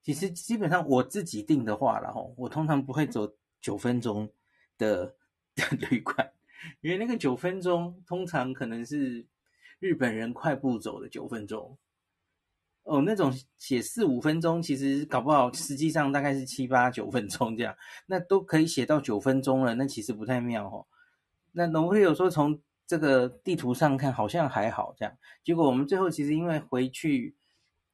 [0.03, 3.31] 其实基本上我自己定的话了哈，我通常不会走
[3.61, 4.33] 九分钟
[4.79, 5.15] 的
[5.55, 6.33] 的旅馆，
[6.81, 9.27] 因为那个九分钟通常可能是
[9.81, 11.77] 日本人快步走的九分钟，
[12.85, 20.87] 哦，那种写四五分钟，其实搞不好实际上大概是七八九分钟这样，那都可以写到九分钟了，那其实不太妙哦。
[21.53, 27.37] 那农会有说从这个地图上看好像还好这样，结果我们最后其实因为回去。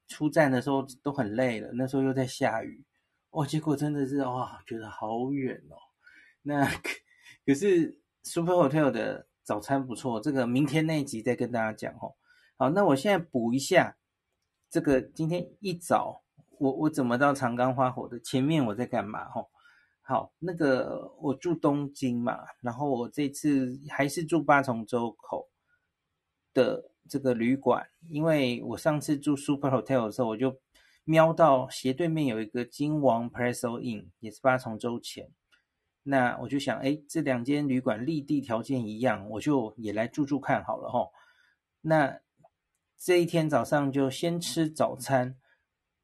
[0.07, 2.85] 出站的时候都很累了，那时候又在下雨，
[3.31, 3.45] 哇！
[3.45, 5.75] 结果真的是哇，觉得好远哦。
[6.43, 6.65] 那
[7.45, 12.15] 可是 Super Hotel 的早餐不错，这个明天那一集再跟大家讲哦。
[12.57, 13.97] 好，那我现在补一下，
[14.69, 16.23] 这个今天一早
[16.59, 18.19] 我我怎么到长冈花火的？
[18.19, 19.27] 前面我在干嘛？
[19.29, 19.49] 吼，
[20.01, 25.49] 好，那个我住东京嘛，然后我这次还是住八重洲口
[26.53, 26.91] 的。
[27.07, 30.59] 这个旅馆，因为我上次住 Super Hotel 的时候，我就
[31.03, 35.29] 瞄到斜对面有一个金王 Presso Inn，也是八重洲前。
[36.03, 41.09] 那我就想，哎，这两间旅馆立地条件一样，我就也来住住看好了哈。
[41.81, 42.19] 那
[42.97, 45.35] 这一天早上就先吃早餐。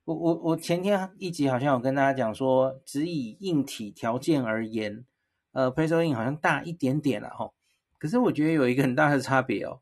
[0.03, 5.05] 我我我前天一集好像有跟大家讲说，只以硬体条件而言，
[5.51, 7.51] 呃，Presso Inn 好像大一点点了哈。
[7.99, 9.81] 可是我觉得有一个很大的差别哦。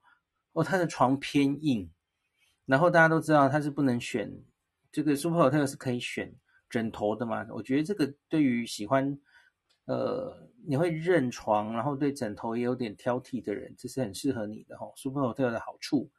[0.60, 1.89] 哦，他的床偏硬，
[2.65, 4.43] 然后大家都知道他是不能选
[4.91, 6.36] 这个 Super Hotel 是可以选
[6.69, 7.48] 枕头的嘛？
[7.52, 9.17] 我觉得这个对于喜欢
[9.86, 14.91] 呃你会认床，然后对枕头也有点挑剔的人，这是很适合你的哦。
[14.98, 16.12] Super Hotel 的好处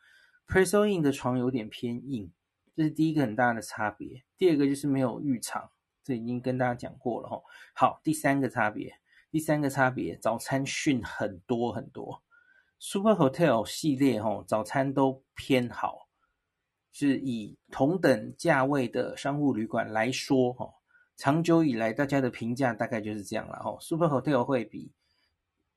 [0.46, 2.32] ，Preso Inn 的床有点偏硬，
[2.74, 4.24] 这是第一个很大的差别。
[4.38, 5.70] 第二个就是没有浴场，
[6.02, 7.42] 这已经跟大家讲过了哈。
[7.74, 8.98] 好，第三个差别，
[9.30, 12.22] 第三个差别，早餐逊很多很多。
[12.82, 16.08] Super Hotel 系列吼，早餐都偏好，
[16.90, 20.72] 是以同等价位的商务旅馆来说吼，
[21.14, 23.78] 长久以来大家的评价大概就是这样了吼。
[23.82, 24.90] Super Hotel 会比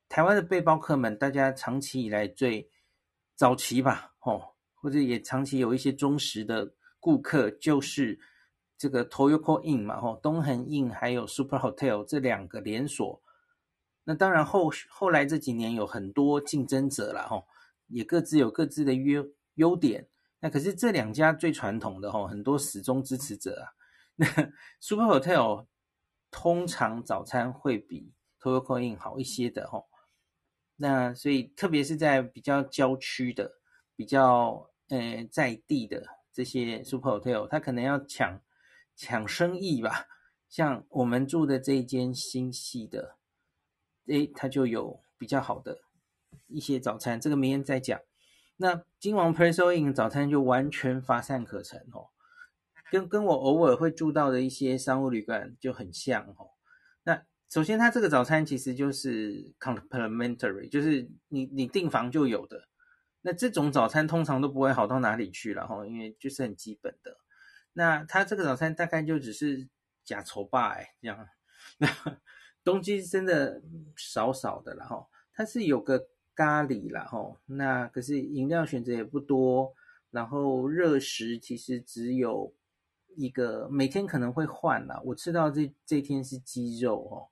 [0.08, 2.70] 台湾的背包客们，大家长期以来最
[3.36, 8.18] 早期吧吼，或者也长期有一些忠实的顾客，就是
[8.78, 13.22] 这个 Toyoko Inn 嘛吼，东横 Inn 还有 Super Hotel 这两个连锁。
[14.06, 17.42] 那当然后后来这几年有很多竞争者了哈，
[17.88, 20.10] 也各自有各自的优优点。
[20.42, 23.72] 那可是这两家最传统的哈，很多始终支持者啊。
[24.16, 24.28] 那
[24.82, 25.68] Super Hotel
[26.30, 28.12] 通常早餐会比
[28.42, 29.82] Toyo Coin 好一些的哈。
[30.76, 33.54] 那所以特别是在比较郊区的、
[33.96, 38.42] 比较呃在地的这些 Super Hotel，它可能要抢
[38.98, 40.08] 抢生意吧。
[40.50, 43.16] 像我们住的这一间新系的。
[44.08, 45.80] 诶，它就有比较好的
[46.48, 48.00] 一些早餐，这个明天再讲。
[48.58, 52.10] 那金王 Presso Inn 早餐就完全乏善可陈哦，
[52.92, 56.52] 跟跟我偶尔会住到的一些商务旅馆就很像哦。
[57.04, 62.68] 那首先，它这个早餐其实就是 complimentary，就是你你订房就有的。
[63.22, 67.18] 那这种早餐通常都不会好到哪里去了哈，因为就是很基本的。
[67.74, 69.68] 那它这个早餐大概就只是
[70.04, 71.28] 假筹吧哎这样。
[72.64, 73.62] 东西真的
[73.96, 79.74] 少少的啦哈，它是有个咖喱啦哈，那可是饮料选择也不多，
[80.12, 82.54] 然后热食其实只有
[83.16, 85.02] 一个，每天可能会换啦。
[85.06, 87.30] 我吃到这这天是鸡肉哦，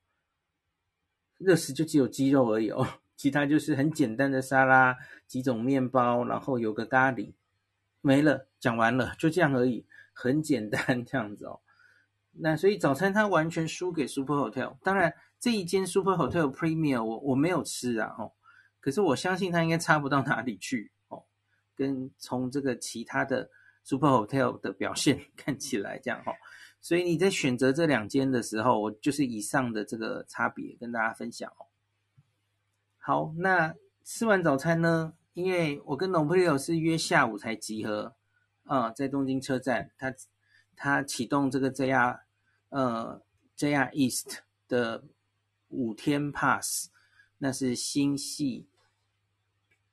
[1.38, 7.34] 热食就只有鸡肉而已哦， 其他就是很简单的沙拉，几种面包，然后有个咖喱，
[8.02, 11.62] 没了，讲完了，就这样而已，很简单这样子哦。
[12.34, 18.32] 那所以早餐它完全输给 Super Hotel，当然这一间 Super Hotel Premier 我我没有吃啊，哦，
[18.80, 21.24] 可是我相信它应该差不到哪里去哦。
[21.76, 23.50] 跟从这个其他的
[23.84, 26.36] Super Hotel 的表现 看起来这样哈、哦，
[26.80, 31.65] 所以你在选择这两间的时候，我就是以上的这个差别跟大家分享哦。
[32.98, 35.13] 好，那吃完早餐呢？
[35.34, 38.15] 因为我跟 n o p l i o 是约下午才集合，
[38.63, 40.13] 啊、在东京车站，他
[40.84, 42.22] 他启动这个 JR
[42.70, 43.22] 呃
[43.56, 45.04] JR East 的
[45.70, 46.89] 五天 Pass，
[47.38, 48.65] 那是新系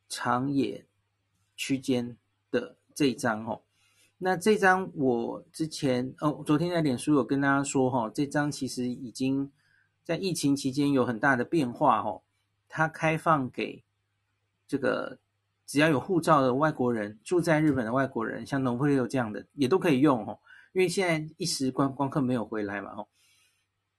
[0.09, 0.87] 长野
[1.55, 2.17] 区间
[2.51, 3.61] 的这一张哦。
[4.17, 9.53] 那这张我之前哦，昨天在脸书有跟大家说哈、哦，这张其实已经
[10.03, 12.23] 在疫情期间有很大的变化哦，
[12.67, 13.85] 它开放给
[14.67, 15.19] 这个。
[15.67, 20.39] 只要有护照的外国人，住在日本的外国人，像农夫有这样的也都可以用哦。
[20.73, 23.09] 因为现在一时观光客没有回来嘛，哦，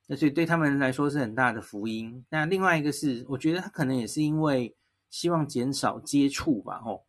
[0.07, 2.25] 那所以对他们来说是很大的福音。
[2.29, 4.75] 那另外一个是，我觉得他可能也是因为
[5.09, 7.01] 希望减少接触吧，哦，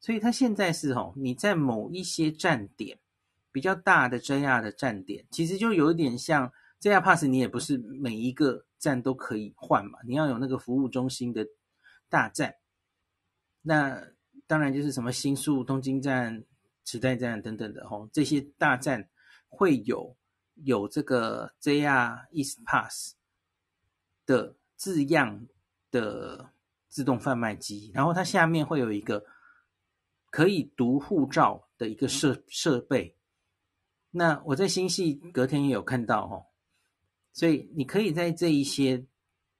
[0.00, 2.98] 所以他现在是哦，你在某一些站点
[3.50, 11.46] 比较大的 JR 的站点，其实就有一点像 JR Pass，你也不是每一个站都可以换嘛，你要有那个服务中心的
[12.08, 12.54] 大站。
[13.62, 14.02] 那
[14.46, 16.44] 当然就是什么新宿、东京站、
[16.84, 19.08] 池袋站等等的吼，这些大站
[19.48, 20.16] 会有
[20.64, 23.14] 有这个 JR East Pass
[24.26, 25.46] 的字样
[25.90, 26.52] 的
[26.88, 29.24] 自动贩卖机，然后它下面会有一个
[30.30, 33.16] 可以读护照的一个设设备。
[34.10, 36.46] 那我在新系隔天也有看到哦，
[37.32, 39.06] 所以你可以在这一些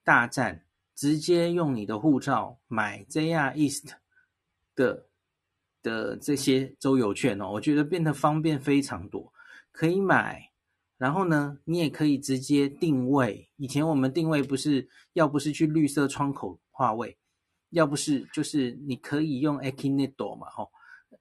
[0.03, 0.65] 大站。
[0.95, 3.95] 直接用你的护照买 JR East
[4.77, 5.09] 的
[5.83, 9.33] 的这些周游券哦，我觉得变得方便非常多，
[9.71, 10.51] 可以买，
[10.99, 13.51] 然后呢，你也可以直接定位。
[13.57, 17.19] 以前我们定位不是要不是去绿色窗口划位，
[17.71, 20.71] 要不是就是你可以用 a k i n e t o 嘛，吼，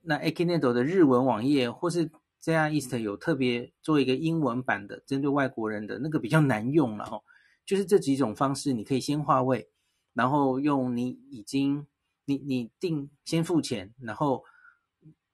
[0.01, 2.09] 那 a k i n e t o 的日文网页或是
[2.43, 7.23] JR East 有特别做一个英文版的，针对外国人的那个比较难用了吼。
[7.63, 9.69] 就是这几种方式，你可以先划位，
[10.13, 11.85] 然后用你已经
[12.25, 14.43] 你你定先付钱，然后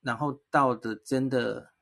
[0.07, 1.73] 然后到的真的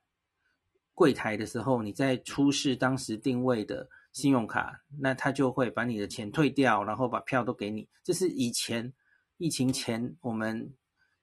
[0.95, 7.88] 柜台的时候，你再出示当时定位的信用卡，那他就会把你的钱退掉，然后把票都给你。
[8.03, 8.91] 这是以前
[9.38, 10.73] 疫情前我们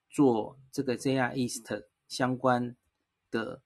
[0.09, 1.69] 做这个 JR East
[2.07, 2.77] 相关
[3.33, 3.61] 的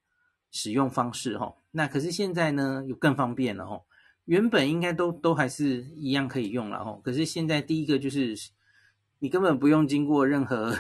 [0.50, 1.54] 使用方式哈。
[1.72, 3.82] 那可是现在呢，有更方便了哈。
[4.24, 8.34] 原本应该都都还是一样可以用了哦，可是现在第一个就是
[9.18, 10.74] 你根本不用经过任何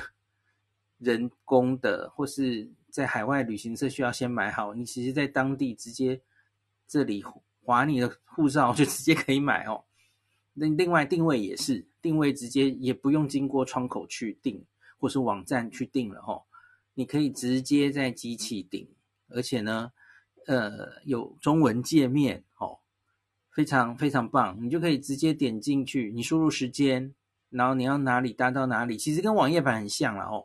[0.98, 6.20] 人工的，或是在海外旅行社需要先买好，你其实在当地直接
[6.86, 7.24] 这里
[7.62, 9.84] 划你的护照就直接可以买哦。
[10.54, 14.64] 那另外定位也是定位直接也不用经过窗口去订，
[14.98, 16.46] 或是网站去订了吼，
[16.94, 18.88] 你可以直接在机器订，
[19.28, 19.92] 而且呢，
[20.46, 22.78] 呃，有中文界面哦。
[23.50, 27.14] 非常非常棒，你就可以直接点进去，你输入时间，
[27.48, 30.44] 然后你要哪里搭到哪里，其实跟网页版很像了哦。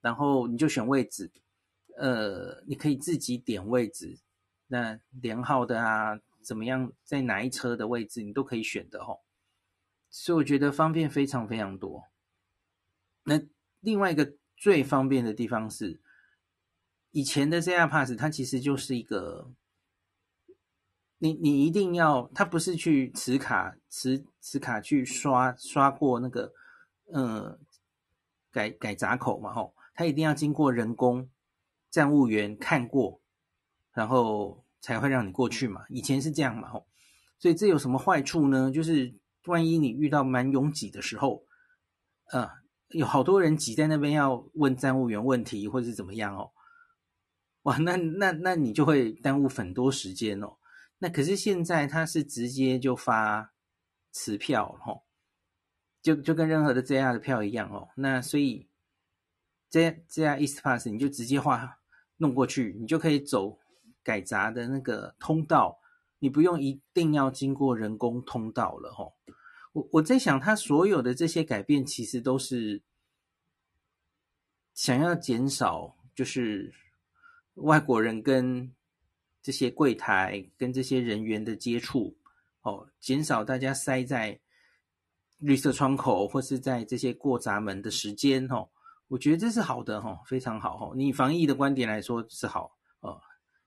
[0.00, 1.30] 然后你就选位置，
[1.96, 4.18] 呃，你可以自己点位置，
[4.68, 9.20] 那连号的啊，怎么样，在哪一车的位置，你都可以选的哦。
[10.10, 12.08] 所以我觉得方便非常非常多。
[13.24, 13.40] 那
[13.80, 16.00] 另外一个最方便的地方是，
[17.10, 19.52] 以前的 ZR Pass 它其实就是一个。
[21.22, 26.54] 你你一定要，它不是去磁卡磁磁卡去刷刷过那个，
[27.12, 27.58] 呃，
[28.50, 31.28] 改改闸口嘛吼，他一定要经过人工
[31.90, 33.20] 站务员看过，
[33.92, 35.82] 然后才会让你过去嘛。
[35.90, 36.86] 以前是这样嘛吼，
[37.38, 38.70] 所以这有什么坏处呢？
[38.72, 41.44] 就是万一你遇到蛮拥挤的时候，
[42.32, 42.48] 呃，
[42.88, 46.50] 有好多人挤在那边要问站务员问题或者是怎么样哦，
[47.64, 50.56] 哇，那那那你就会耽误很多时间哦。
[51.00, 53.52] 那可是现在他是直接就发
[54.12, 55.02] 磁票吼，
[56.00, 57.90] 就就跟任何的 JR 的票一样哦。
[57.96, 58.69] 那所以
[59.70, 61.78] J JR East Pass 你就直接画
[62.18, 63.58] 弄过去，你就可以走
[64.02, 65.80] 改闸的那个通道，
[66.18, 69.14] 你不用一定要经过人工通道了吼。
[69.72, 72.82] 我我在想，它所有的这些改变其实都是
[74.74, 76.74] 想要减少，就是
[77.54, 78.74] 外国人跟。
[79.42, 82.14] 这些柜台跟这些人员的接触，
[82.60, 84.38] 哦，减少大家塞在
[85.38, 88.68] 绿色窗口或是在这些过闸门的时间，哦，
[89.10, 90.92] 我觉得这是好的，哈，非常好，哈。
[90.94, 93.20] 你防疫的观点来说是好，呃，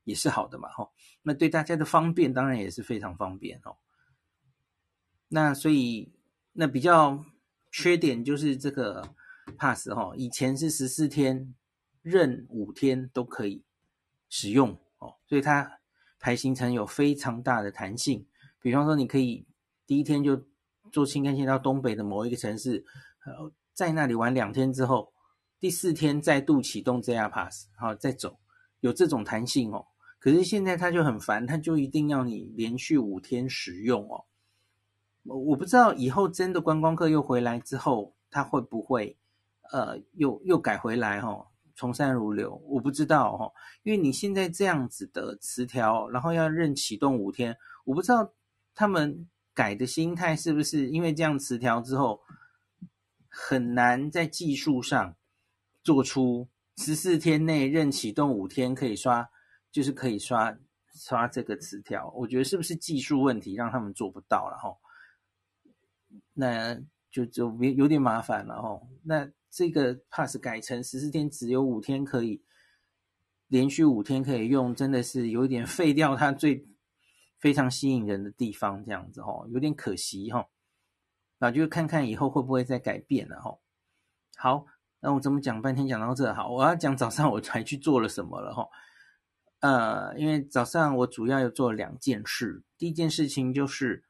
[0.06, 0.90] 也是好的嘛，哈。
[1.22, 3.76] 那对大家的方便当然也是非常方便，哦。
[5.28, 6.14] 那所以
[6.54, 7.26] 那比较
[7.74, 9.14] 缺点就是这个
[9.58, 11.54] pass 哈，以前是十四天，
[12.02, 13.66] 任五天都可以
[14.30, 15.80] 使用哦，所以它
[16.20, 18.26] 排行程有非常大的弹性。
[18.62, 19.46] 比方说，你可以
[19.86, 20.42] 第一天就
[20.90, 22.86] 坐新干线到东北的某一个城市，
[23.26, 25.13] 呃，在那里玩两天之后，
[25.64, 28.38] 第四天再度启动 JR Pass，好再走，
[28.82, 29.88] 有这种弹性哦。
[30.20, 34.26] 可是现在他就很烦，他就一定要你连续五天使用哦。
[35.24, 39.18] 我我不知道以后真的观光客又回来之后，他会不会
[39.72, 41.48] 呃又又改回来哦，
[41.78, 42.62] 从善如流？
[42.68, 43.54] 我不知道哦，
[43.84, 48.34] 因为你现在这样子的词条，然后要任启动五天，我不知道
[48.76, 52.20] 他们改的心态是不是因为这样词条之后
[53.30, 55.16] 很难在技术上
[55.84, 59.30] 做出十四天内任启动五天可以刷。
[59.72, 60.56] 就是可以刷
[60.94, 64.78] 刷这个词条，我觉得是不是技术问题让他们做不到了哈？
[66.34, 66.80] 那
[67.10, 68.80] 就就有点麻烦了哈。
[69.04, 72.44] 那这个 pass 改成十四天只有五天可以
[73.48, 76.68] 连续五天可以用，真的是有点废掉它最
[77.40, 80.48] 非常吸引人的地方，这样子哈，有点可惜哈。
[81.40, 83.58] 那就看看以后会不会再改变了哈。
[84.36, 84.68] 好，
[85.06, 86.34] 那我怎么讲半天讲到这？
[86.34, 88.66] 好，我要讲早上我才去做了什么了哈。
[89.60, 92.64] 呃，因为早上我主要要做两件事。
[92.78, 94.06] 第一件事情就是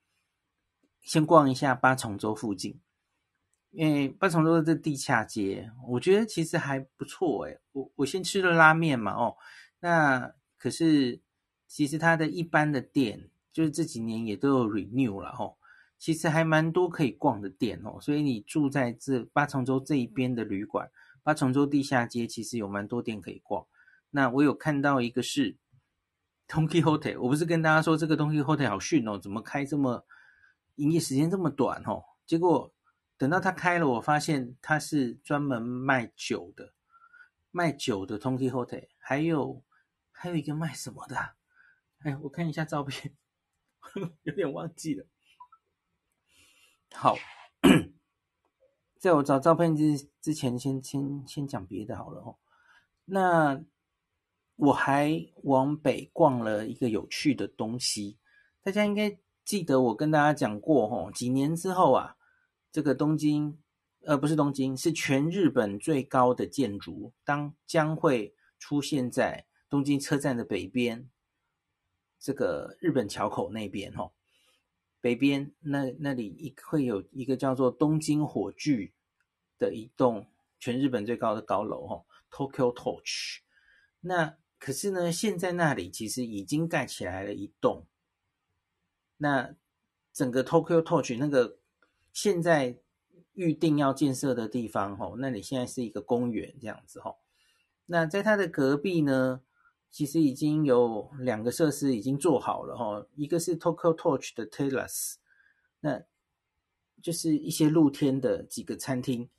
[1.02, 2.80] 先逛一下八重洲附近，
[3.72, 7.60] 因为八重洲的这地下街，我觉得其实还不错诶。
[7.72, 9.36] 我我先吃了拉面嘛，哦，
[9.80, 11.20] 那可是
[11.68, 15.58] 其实它的一般的店，就是这几年也都有 renew 了哦。
[16.04, 20.92] 其实还蛮多可以逛的店哦，所以你住在这八重洲这一边的旅馆，
[21.24, 23.66] 八重洲地下街其实有蛮多店可以逛。
[24.10, 25.56] 那我有看到一个是
[26.46, 30.06] Don Quijote，我不是跟大家说这个 Don Quijote 好逊哦，怎么开这么
[30.76, 32.04] 营业时间这么短哦？
[32.26, 32.74] 结果
[33.18, 36.74] 等到他开了，我发现他是专门卖酒的，
[37.50, 39.64] 卖酒的 Don Quijote，还有
[40.12, 41.16] 还有一个卖什么的？
[42.00, 43.16] 哎，我看一下照片，
[44.24, 45.06] 有点忘记了。
[46.94, 47.18] 好，
[49.00, 52.38] 在我找照片之之前先，先先讲别的好了哦。
[53.06, 53.62] 那
[54.56, 55.12] 我还
[55.44, 58.18] 往北逛了一个有趣的东西，
[58.62, 62.16] 大家应该记得我跟大家讲过吼，几年之后啊，
[62.72, 63.60] 这个东京，
[64.06, 71.10] 呃，不是东京，是全日本最高的建筑，当将会出现在东京车站的北边，
[72.20, 74.14] 这个日本桥口那边吼，
[75.04, 78.94] 北边那那里一会有一个叫做东京火炬
[79.60, 80.26] 的一栋
[80.58, 83.40] 全日本最高的高楼吼，Tokyo Torch，
[84.00, 84.38] 那。
[84.66, 87.86] 可是呢，现在那里其实已经盖起来了一栋。
[89.18, 89.54] 那
[90.14, 91.58] 整个 Tokyo Torch 那个
[92.14, 92.78] 现在
[93.34, 97.20] 预定要建设的地方，吼，那里现在是一个公园这样子，吼。
[97.88, 99.42] 那在它的隔壁呢，
[99.94, 105.18] 其实已经有两个设施已经做好了，吼，一个是 Tokyo Torch 的 Terrace，
[105.82, 106.02] 那
[107.00, 109.30] 就是一些露天的几个餐厅，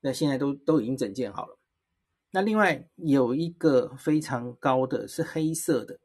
[0.00, 1.58] 那现在都都已经整建好了。
[2.30, 6.00] 那另外有一个非常高的是黑色的，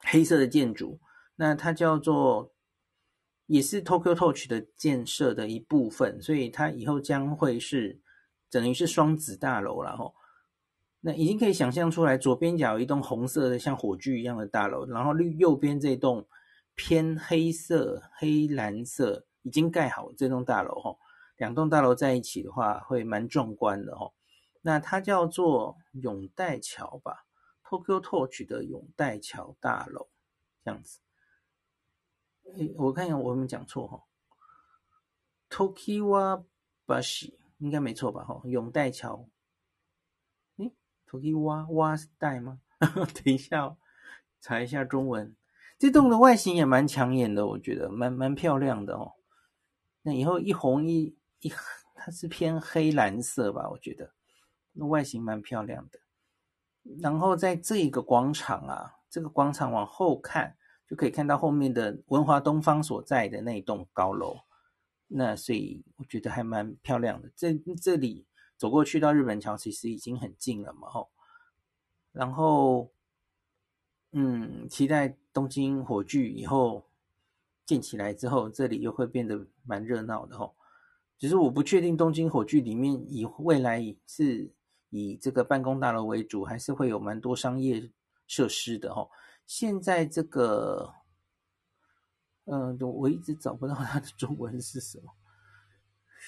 [0.00, 1.00] 黑色的建筑，
[1.36, 2.52] 那它叫做
[3.46, 7.98] 也是 Tokyo Torch 的建设的一部分，所以它以后将会是
[8.50, 10.14] 等于是双子大楼了吼。
[11.00, 16.26] 那已经可以想象出来，左边角有一栋红色的像火炬一样的大楼，然后绿右边这栋
[16.74, 20.98] 偏黑色、黑蓝色已经盖好这栋大楼吼，
[21.36, 24.12] 两栋大楼在一起的话会蛮壮观的吼。
[24.60, 27.26] 那它叫做永代桥吧
[27.64, 30.08] ，Tokyo Torch 的永代桥大楼，
[30.64, 30.98] 这样子。
[32.56, 34.02] 诶，我看一下我有没有讲错哈
[35.48, 36.44] ，Tokiwa
[36.86, 38.24] Bashi 应该没错吧？
[38.24, 39.28] 哈，永代桥。
[41.12, 42.60] 诶，Tokiwa 哇是代吗？
[42.80, 43.76] 等一下，哦
[44.40, 45.34] 查一下中文。
[45.78, 49.12] 这栋的外形也蛮抢眼的，我觉得蛮蛮漂亮的哦。
[50.02, 51.52] 那以后一红一一，
[51.94, 53.68] 它是偏黑蓝色吧？
[53.70, 54.12] 我觉得。
[54.72, 55.98] 那外形蛮漂亮的，
[57.00, 60.56] 然后在这一个广场啊，这个广场往后看
[60.86, 64.36] 就可以看到后面的文华东方所在的那栋高楼，
[65.08, 67.28] 那所以我觉得还蛮漂亮的。
[67.34, 67.52] 这
[67.82, 68.24] 这里
[68.58, 71.08] 走过去到日本桥其实已经很近了嘛，吼。
[72.12, 72.92] 然后，
[74.12, 76.84] 嗯，期待东京火炬以后
[77.64, 80.54] 建起来之后，这里又会变得蛮热闹的，吼。
[81.16, 84.52] 只是我不确定东京火炬里面以未来是。
[84.90, 87.92] 以这个办公大楼为主，还是会有蛮多商业
[88.26, 89.10] 设施的哦。
[89.44, 90.94] 现在这个，
[92.46, 95.12] 嗯，我一直找不到它的中文是什么。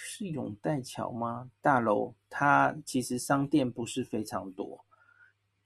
[0.03, 1.51] 是永代桥吗？
[1.61, 4.85] 大楼它其实商店不是非常多，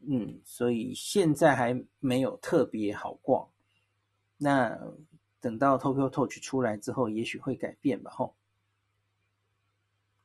[0.01, 3.49] 嗯，所以现在还没有特别好逛。
[4.37, 4.77] 那
[5.41, 8.11] 等到 Tokyo Touch 出来之后，也许会改变吧。
[8.11, 8.35] 吼，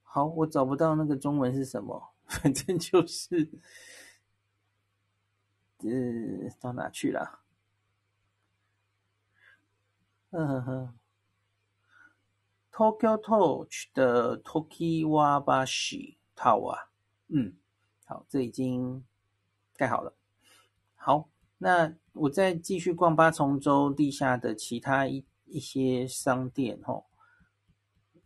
[0.01, 3.47] 好，我找不到那个中文是什么， 反正就是，
[5.77, 7.39] 呃，到哪去了？
[10.31, 10.98] 嗯哼哼。
[12.79, 16.77] Tokyo Touch 的 Tokiwabashi Tower，
[17.27, 17.57] 嗯，
[18.05, 19.03] 好，这已经
[19.75, 20.15] 盖好了。
[20.95, 27.05] 好，那我再继续逛八重洲地下的其他一一些商店，吼，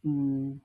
[0.03, 0.61] 嗯，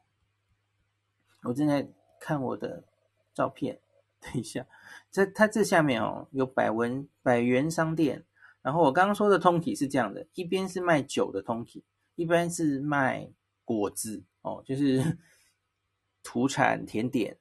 [1.45, 2.84] 我正在看我的
[3.32, 3.80] 照片，
[4.20, 4.66] 等一下，
[5.11, 8.26] 这它这下面哦有百文百元商店，
[8.61, 11.82] 然后我刚刚说的通体是这样的，一边是卖酒的通体，
[12.16, 13.32] 一边是卖。
[13.69, 15.19] 果子哦，就是
[16.25, 17.37] 土产甜点，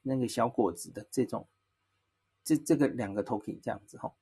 [0.00, 1.46] 那个小果子的这种，
[2.42, 4.12] 这这个两个 token 这样子哈、哦。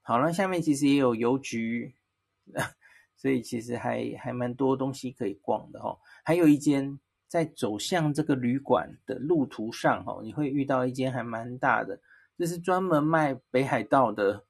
[0.00, 1.94] 好了，下面其实也有邮局，
[3.14, 5.98] 所以其实还还蛮多东西可以逛的哦。
[6.24, 12.00] 还有一间在走向这个旅馆的路途上哦，你会遇到一间还蛮大的，
[12.38, 14.46] 这是专门卖北海道的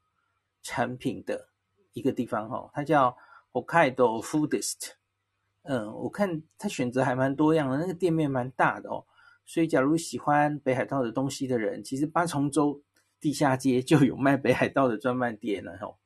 [0.62, 1.48] 产品的
[1.92, 3.16] 一个地方哈，它叫
[3.50, 4.97] Hokkaido Foodist。
[5.70, 9.04] 嗯，我看他选择还蛮多样的，那个店面蛮大的哦，
[9.44, 12.80] 所以假如喜欢北海道的东西的人，其实八重洲
[13.20, 15.96] 地下街就有卖北海道的专卖店了哦。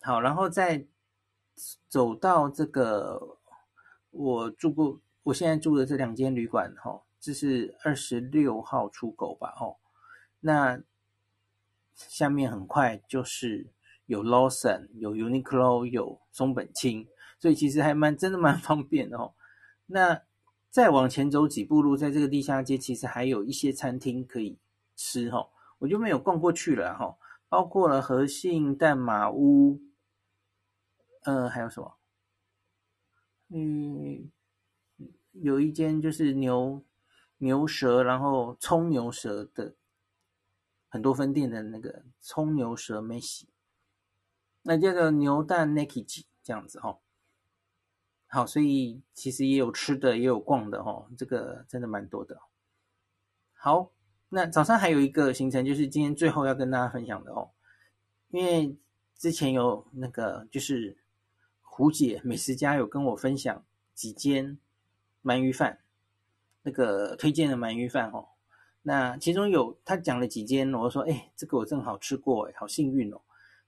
[0.00, 0.86] 好，然后再
[1.86, 3.36] 走到这个
[4.10, 9.54] 我住过，我现在住的这两间旅馆哈，这是二十六号出口吧？
[9.60, 9.76] 哦，
[10.40, 10.80] 那
[11.94, 13.66] 下面很快就是
[14.06, 17.06] 有 Lawson，有 Uniqlo，有松本清。
[17.42, 19.34] 所以其实还蛮真的蛮方便的哦。
[19.86, 20.22] 那
[20.70, 24.56] 再往前走几步路，在这个地下街，其实还有一些餐厅可以
[24.94, 25.50] 吃哈。
[25.78, 27.18] 我就没有逛过去了哈。
[27.48, 29.82] 包括了和信蛋马屋，
[31.24, 31.96] 呃，还有什么？
[33.48, 34.30] 嗯，
[35.32, 36.84] 有一间就是牛
[37.38, 39.74] 牛舌，然后葱牛舌的
[40.88, 43.48] 很多分店的那个葱牛舌梅西。
[44.62, 47.00] 那叫做牛蛋 Nekichi 这样子哈。
[48.34, 52.40] 好，所以其实也有吃的，也有逛的哦，这个真的蛮多的。
[53.52, 53.90] 好，
[54.30, 57.50] 那早上还有一个行程，就是今天最后要跟大家分享的哦。
[58.30, 58.74] 因为
[59.18, 60.96] 之前有那个就是
[61.60, 63.62] 胡姐美食家有跟我分享
[63.92, 64.56] 几间
[65.22, 65.80] 鳗鱼饭，
[66.62, 68.28] 那个推荐的鳗鱼饭哦。
[68.80, 73.20] 那其中有他讲了几间，我说哎，这个我正好吃过，哎，好幸运哦。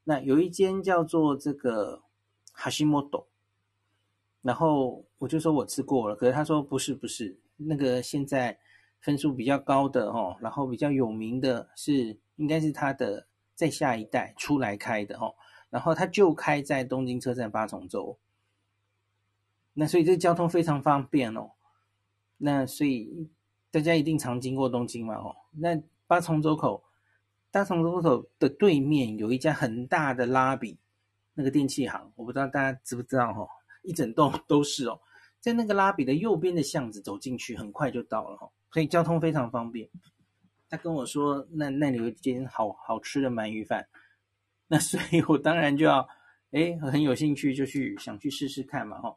[0.05, 2.03] 那有一间叫做这个
[2.55, 3.29] 哈西莫多。
[4.45, 8.57] 然后我就说我吃过了，可是他说不是不是，那个现在
[9.01, 15.35] 分数比较高的哦，然后比较有名的是应该是他的在下一代出来开的哦，
[15.71, 18.19] 然后他就开在东京车站八重洲，
[19.73, 21.53] 那所以这交通非常方便哦，
[22.37, 23.27] 那所以
[23.71, 26.85] 大家一定常经过东京嘛哦，那八重洲口
[27.51, 30.77] 八重洲口的对面有一家很大的拉比
[31.33, 33.49] 那个电器行，我不知道大家知不知道哦。
[33.85, 35.01] 一整栋 都是哦，
[35.41, 39.89] 在那个拉比的右边的巷子走进去，很快就到了哈，所以交通非常方便。
[40.69, 43.87] 他跟我说，那那里有一间好好吃的鳗鱼饭，
[44.67, 46.09] 那所以我当然就要，
[46.51, 49.17] 哎，很有兴趣，就去想去试试看嘛哈。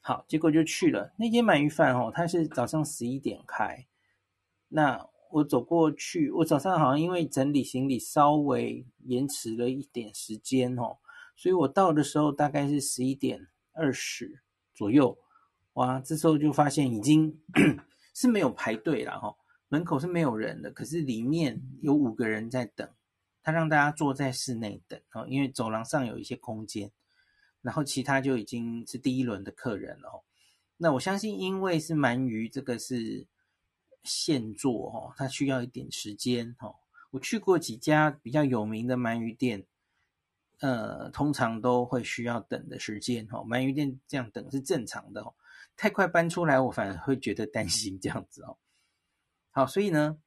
[0.00, 3.86] 好，结果就去了那间鳗鱼饭哦，它是早上十一点开。
[4.68, 10.98] 那我走过去，我早上好像因为整理行李稍微延迟了一点时间哦，
[11.36, 13.46] 所以我到的时候大概是十一点。
[13.76, 14.40] 二十
[14.74, 15.16] 左右，
[15.74, 16.00] 哇！
[16.00, 17.38] 这时候就发现已经
[18.14, 19.36] 是没有排队了哈，
[19.68, 22.88] 门口是没有人的，可是里面有五个人在等，
[23.42, 26.90] 他让大家坐在室内等哦，因为走廊上有一些空间，
[27.60, 30.24] 然后其他就已经是第一轮的客人了。
[30.78, 33.26] 那我相信，因为是鳗鱼，这个是
[34.02, 36.74] 现做哦，它需要一点时间哦。
[37.10, 39.66] 我去过几家比较有名的鳗鱼店。
[40.59, 45.33] 呃，通常都会需要等的时间哦，鳗鱼店这样等是正常的哦。
[45.75, 48.57] 太快搬出来，我反而会觉得担心这样子哦。
[49.49, 50.19] 好，所以呢，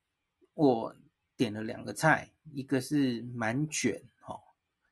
[0.54, 0.96] 我
[1.36, 4.40] 点了两个菜，一个是鳗卷哦，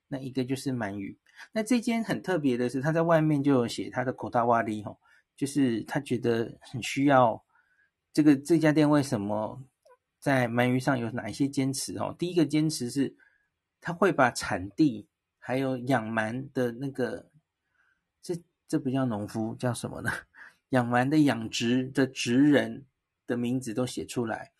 [0.06, 1.18] 那一个就是鳗鱼。
[1.50, 4.96] 那这间很特别的是，他在外面就有写他的こだわり哦，
[5.36, 7.44] 就是他觉得很需要
[8.12, 9.60] 这个这家店为什么
[10.20, 12.14] 在鳗鱼上有哪一些坚持哦？
[12.16, 13.16] 第一个坚持是，
[13.80, 15.08] 他会把产地。
[15.47, 17.31] 还有养鳗的那个，
[18.21, 18.35] 这
[18.67, 20.11] 这不叫农夫，叫什么呢？
[20.71, 22.83] 养完的养殖的职人
[23.25, 24.51] 的名字都写出来。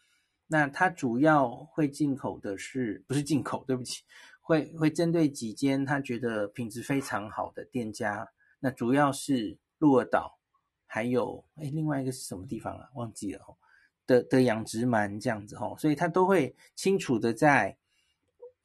[0.47, 3.65] 那它主要会进口的是，不是进口？
[3.67, 4.05] 对不起，
[4.39, 8.25] 会会针对几间他觉得品质非常好的店家。
[8.61, 10.39] 那主要是鹿儿岛，
[10.85, 12.88] 还有哎，另外一个是什么地方啊？
[12.93, 13.57] 忘记了哦。
[14.05, 17.77] 的的养殖鳗这样子哦，所以他都会清楚的在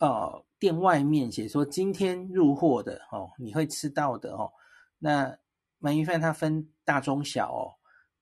[0.02, 4.52] 呃店外面写说今天入货的哦，你会吃到的哦。
[4.98, 5.38] 那
[5.80, 7.78] 鳗鱼饭它分大中小哦，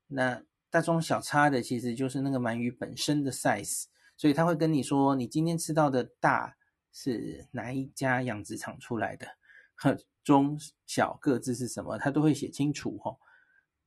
[0.06, 0.42] 那。
[0.72, 6.56] 大中小差的其实就是那个鳗鱼本身的 size，所以他会跟你说，你今天吃到的大
[6.92, 9.26] 是哪一家养殖场出来的，
[9.74, 10.56] 和中
[10.86, 13.18] 小各自是什么，他都会写清楚哦。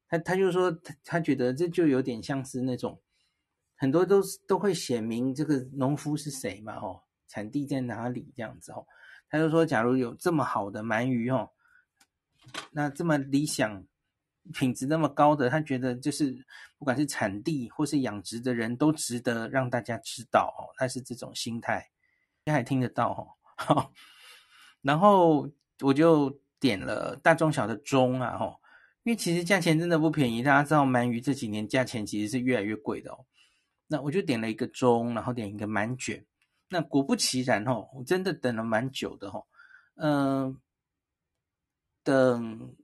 [0.09, 2.99] 他他就说他他觉得这就有点像是那种
[3.77, 7.01] 很多都是都会写明这个农夫是谁嘛哦，
[7.33, 8.85] 产地在哪里这样子哦。
[9.29, 11.49] 他就说，假如有这么好的鳗鱼哦，
[12.71, 13.83] 那这么理想。
[14.53, 16.37] 品质那么高的，他觉得就是
[16.77, 21.89] 不管是产地或是养殖的人都值得让大家知道哦，他是这种心态，
[22.43, 23.89] 应该还听得到哦。
[24.83, 26.29] 然后我就
[26.59, 28.59] 点了大中小的中啊，吼，
[29.03, 33.25] 因为其实价钱真的不便宜，大家知道鳗鱼这几年价钱其实是越来越贵的哦。
[33.87, 36.25] 那我就点了一个中，然后点一个鳗卷。
[36.73, 39.45] 那果不其然哦，我真的等了蛮久的哦。
[39.95, 40.59] 嗯，
[42.03, 42.75] 等。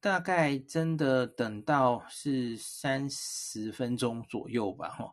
[0.00, 5.12] 大概真的等到是三十分钟左右吧，哈。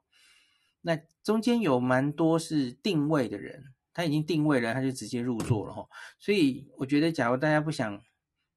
[0.81, 5.89] 那中间有蛮多是定位的人，他已经定位了，他就直接入座了，哈。
[6.19, 7.99] 所以我觉得，假如大家不想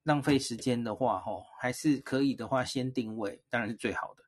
[0.03, 4.23] 浪费时间的话，哈，还是可以的话，先定位当然是最好的。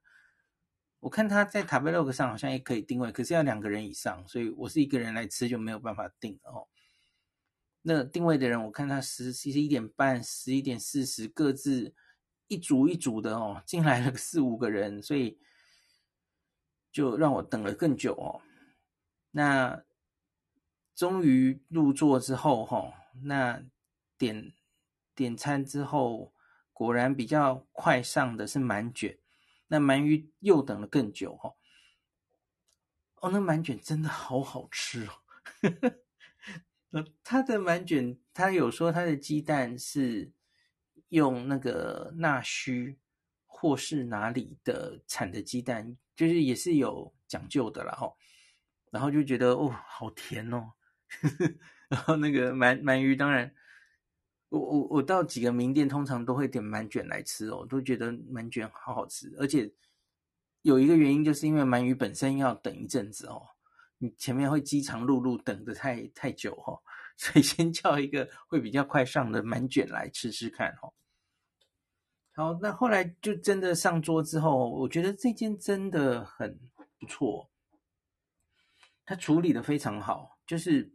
[1.00, 6.68] 我看他在 Tabelog 上好像也可以定位，可是要两个人以上，所以我是一个人来吃就没有办法定，哦。
[7.82, 11.94] 那定位的人，我看他十、十一点半、十一点四十各自
[12.48, 15.38] 一组一组的哦，进来了四五个人，所以
[16.92, 18.42] 就让我等了更久哦。
[19.30, 19.82] 那
[20.94, 22.92] 终于入座之后哈，
[23.22, 23.64] 那
[24.18, 24.52] 点
[25.14, 26.34] 点餐之后，
[26.74, 29.18] 果然比较快上的是满卷，
[29.72, 31.54] 那鳗鱼又等了更久哈。
[33.20, 35.22] 哦，那鳗卷真的好好吃哦。
[36.90, 40.32] 那他的鳗卷，他有说他的鸡蛋是
[41.10, 42.98] 用那个纳须
[43.46, 48.16] 或是哪里的产的鸡蛋，就是也是有讲究的啦齁。
[48.90, 50.72] 然后就觉得哦，好甜哦。
[51.88, 53.54] 然后那个鳗鳗鱼，当然
[54.50, 59.34] 我我我到几个名店，通常都会点满卷来吃哦，都觉得满卷好好吃。
[59.38, 59.72] 而且
[60.62, 63.42] 有一个原因，就是因为鳗鱼本身要等一阵子哦。
[64.02, 66.80] 你前面会饥肠辘辘，等得太太久哈，
[67.18, 70.90] 所以先叫一个会比较快上的满卷来吃吃看哈。
[72.32, 76.58] 好，那后来就真的上桌之后，我觉得这间真的很
[76.98, 77.50] 不错，
[79.04, 80.90] 它处理的非常好，就是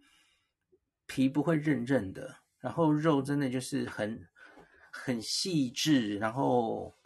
[1.06, 4.28] 皮不会韧韧的，然后肉真的就是很
[4.92, 6.98] 很细致，然后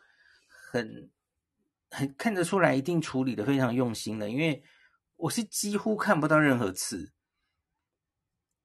[0.71, 1.11] 很
[1.91, 4.63] 很看得出来一定处理的非常用心的，因为。
[5.21, 7.11] 我是几乎看不到任何刺，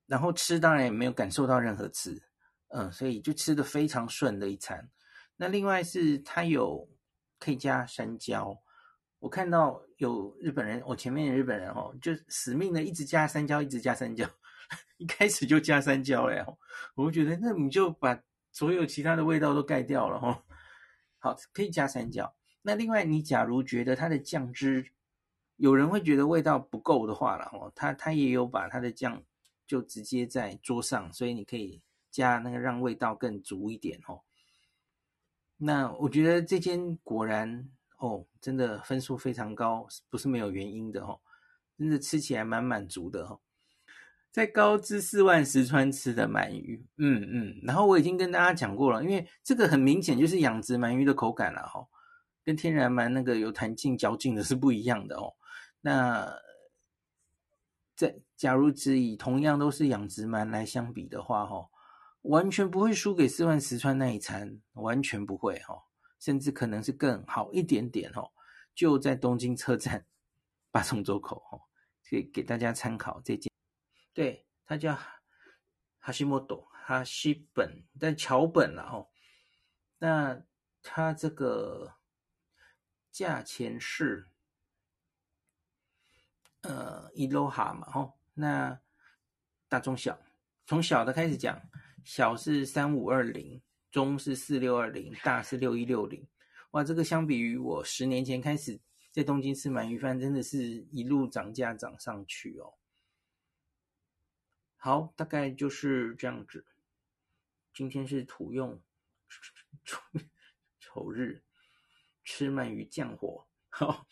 [0.06, 2.22] 然后吃当然也没有感受到任何刺，
[2.68, 4.88] 嗯，所以就吃的非常顺的一餐。
[5.34, 6.88] 那另外是它有
[7.40, 8.56] 可以加山椒，
[9.18, 14.24] 我看到有日本人，我前面的日本人哦，就死命的一直加山椒，一直加山椒，
[14.96, 16.58] 一开始就加三椒了，
[16.94, 20.42] 我就觉得那你就把所有其他的味道都盖掉了哦。
[21.18, 22.34] 好，可以加三椒。
[22.62, 24.92] 那另外你假如觉得它的酱汁，
[25.56, 29.22] 有人会觉得味道不够的话了哦，他他也有把他的酱
[29.66, 34.22] 就直接在桌上，所以你可以加那个让味道更足一点哦。
[35.56, 41.20] 那我觉得这间果然哦，真的分数非常高，不是没有原因的哦，
[41.78, 43.40] 真的吃起来蛮满足的哦。
[44.34, 51.86] 在高知四万石川吃的鳗鱼，嗯嗯，然后我已经跟大家讲过了，因为这个很明显就是养殖鳗鱼的口感了哈，
[52.42, 55.34] 跟天然鳗那个有弹性嚼劲的是不一样的哦。
[55.82, 56.34] 那
[57.94, 61.68] 在假如只以同样都是养殖鳗来相比的话，哈，
[62.22, 65.84] 完全不会输给四万石川那一餐，完全不会哈，
[66.18, 68.28] 甚至可能是更好一点点哈。
[68.74, 70.04] 就在东京车站
[70.72, 71.60] 八重洲口哈，
[72.10, 73.52] 可以给大家参考这件，
[74.14, 74.98] 对，它叫
[75.98, 79.06] 哈西莫多哈西本，但桥本了哈。
[79.98, 80.42] 那
[80.82, 81.96] 它这个
[83.10, 84.30] 价钱是。
[86.66, 88.80] 呃，一罗哈嘛，吼，那
[89.68, 90.18] 大中小，
[90.64, 91.60] 从小的开始讲，
[92.04, 93.60] 小是三五二零，
[93.90, 96.26] 中是四六二零，大是六一六零。
[96.70, 98.80] 哇，这个相比于我十年前开始
[99.12, 100.58] 在东京吃鳗鱼饭，真的是
[100.90, 102.72] 一路涨价涨上去哦。
[104.84, 106.66] 好，大概就是这样子。
[107.72, 108.82] 今天是土用
[110.78, 111.42] 丑日，
[112.22, 113.48] 吃鳗鱼降火。
[113.70, 114.06] 好，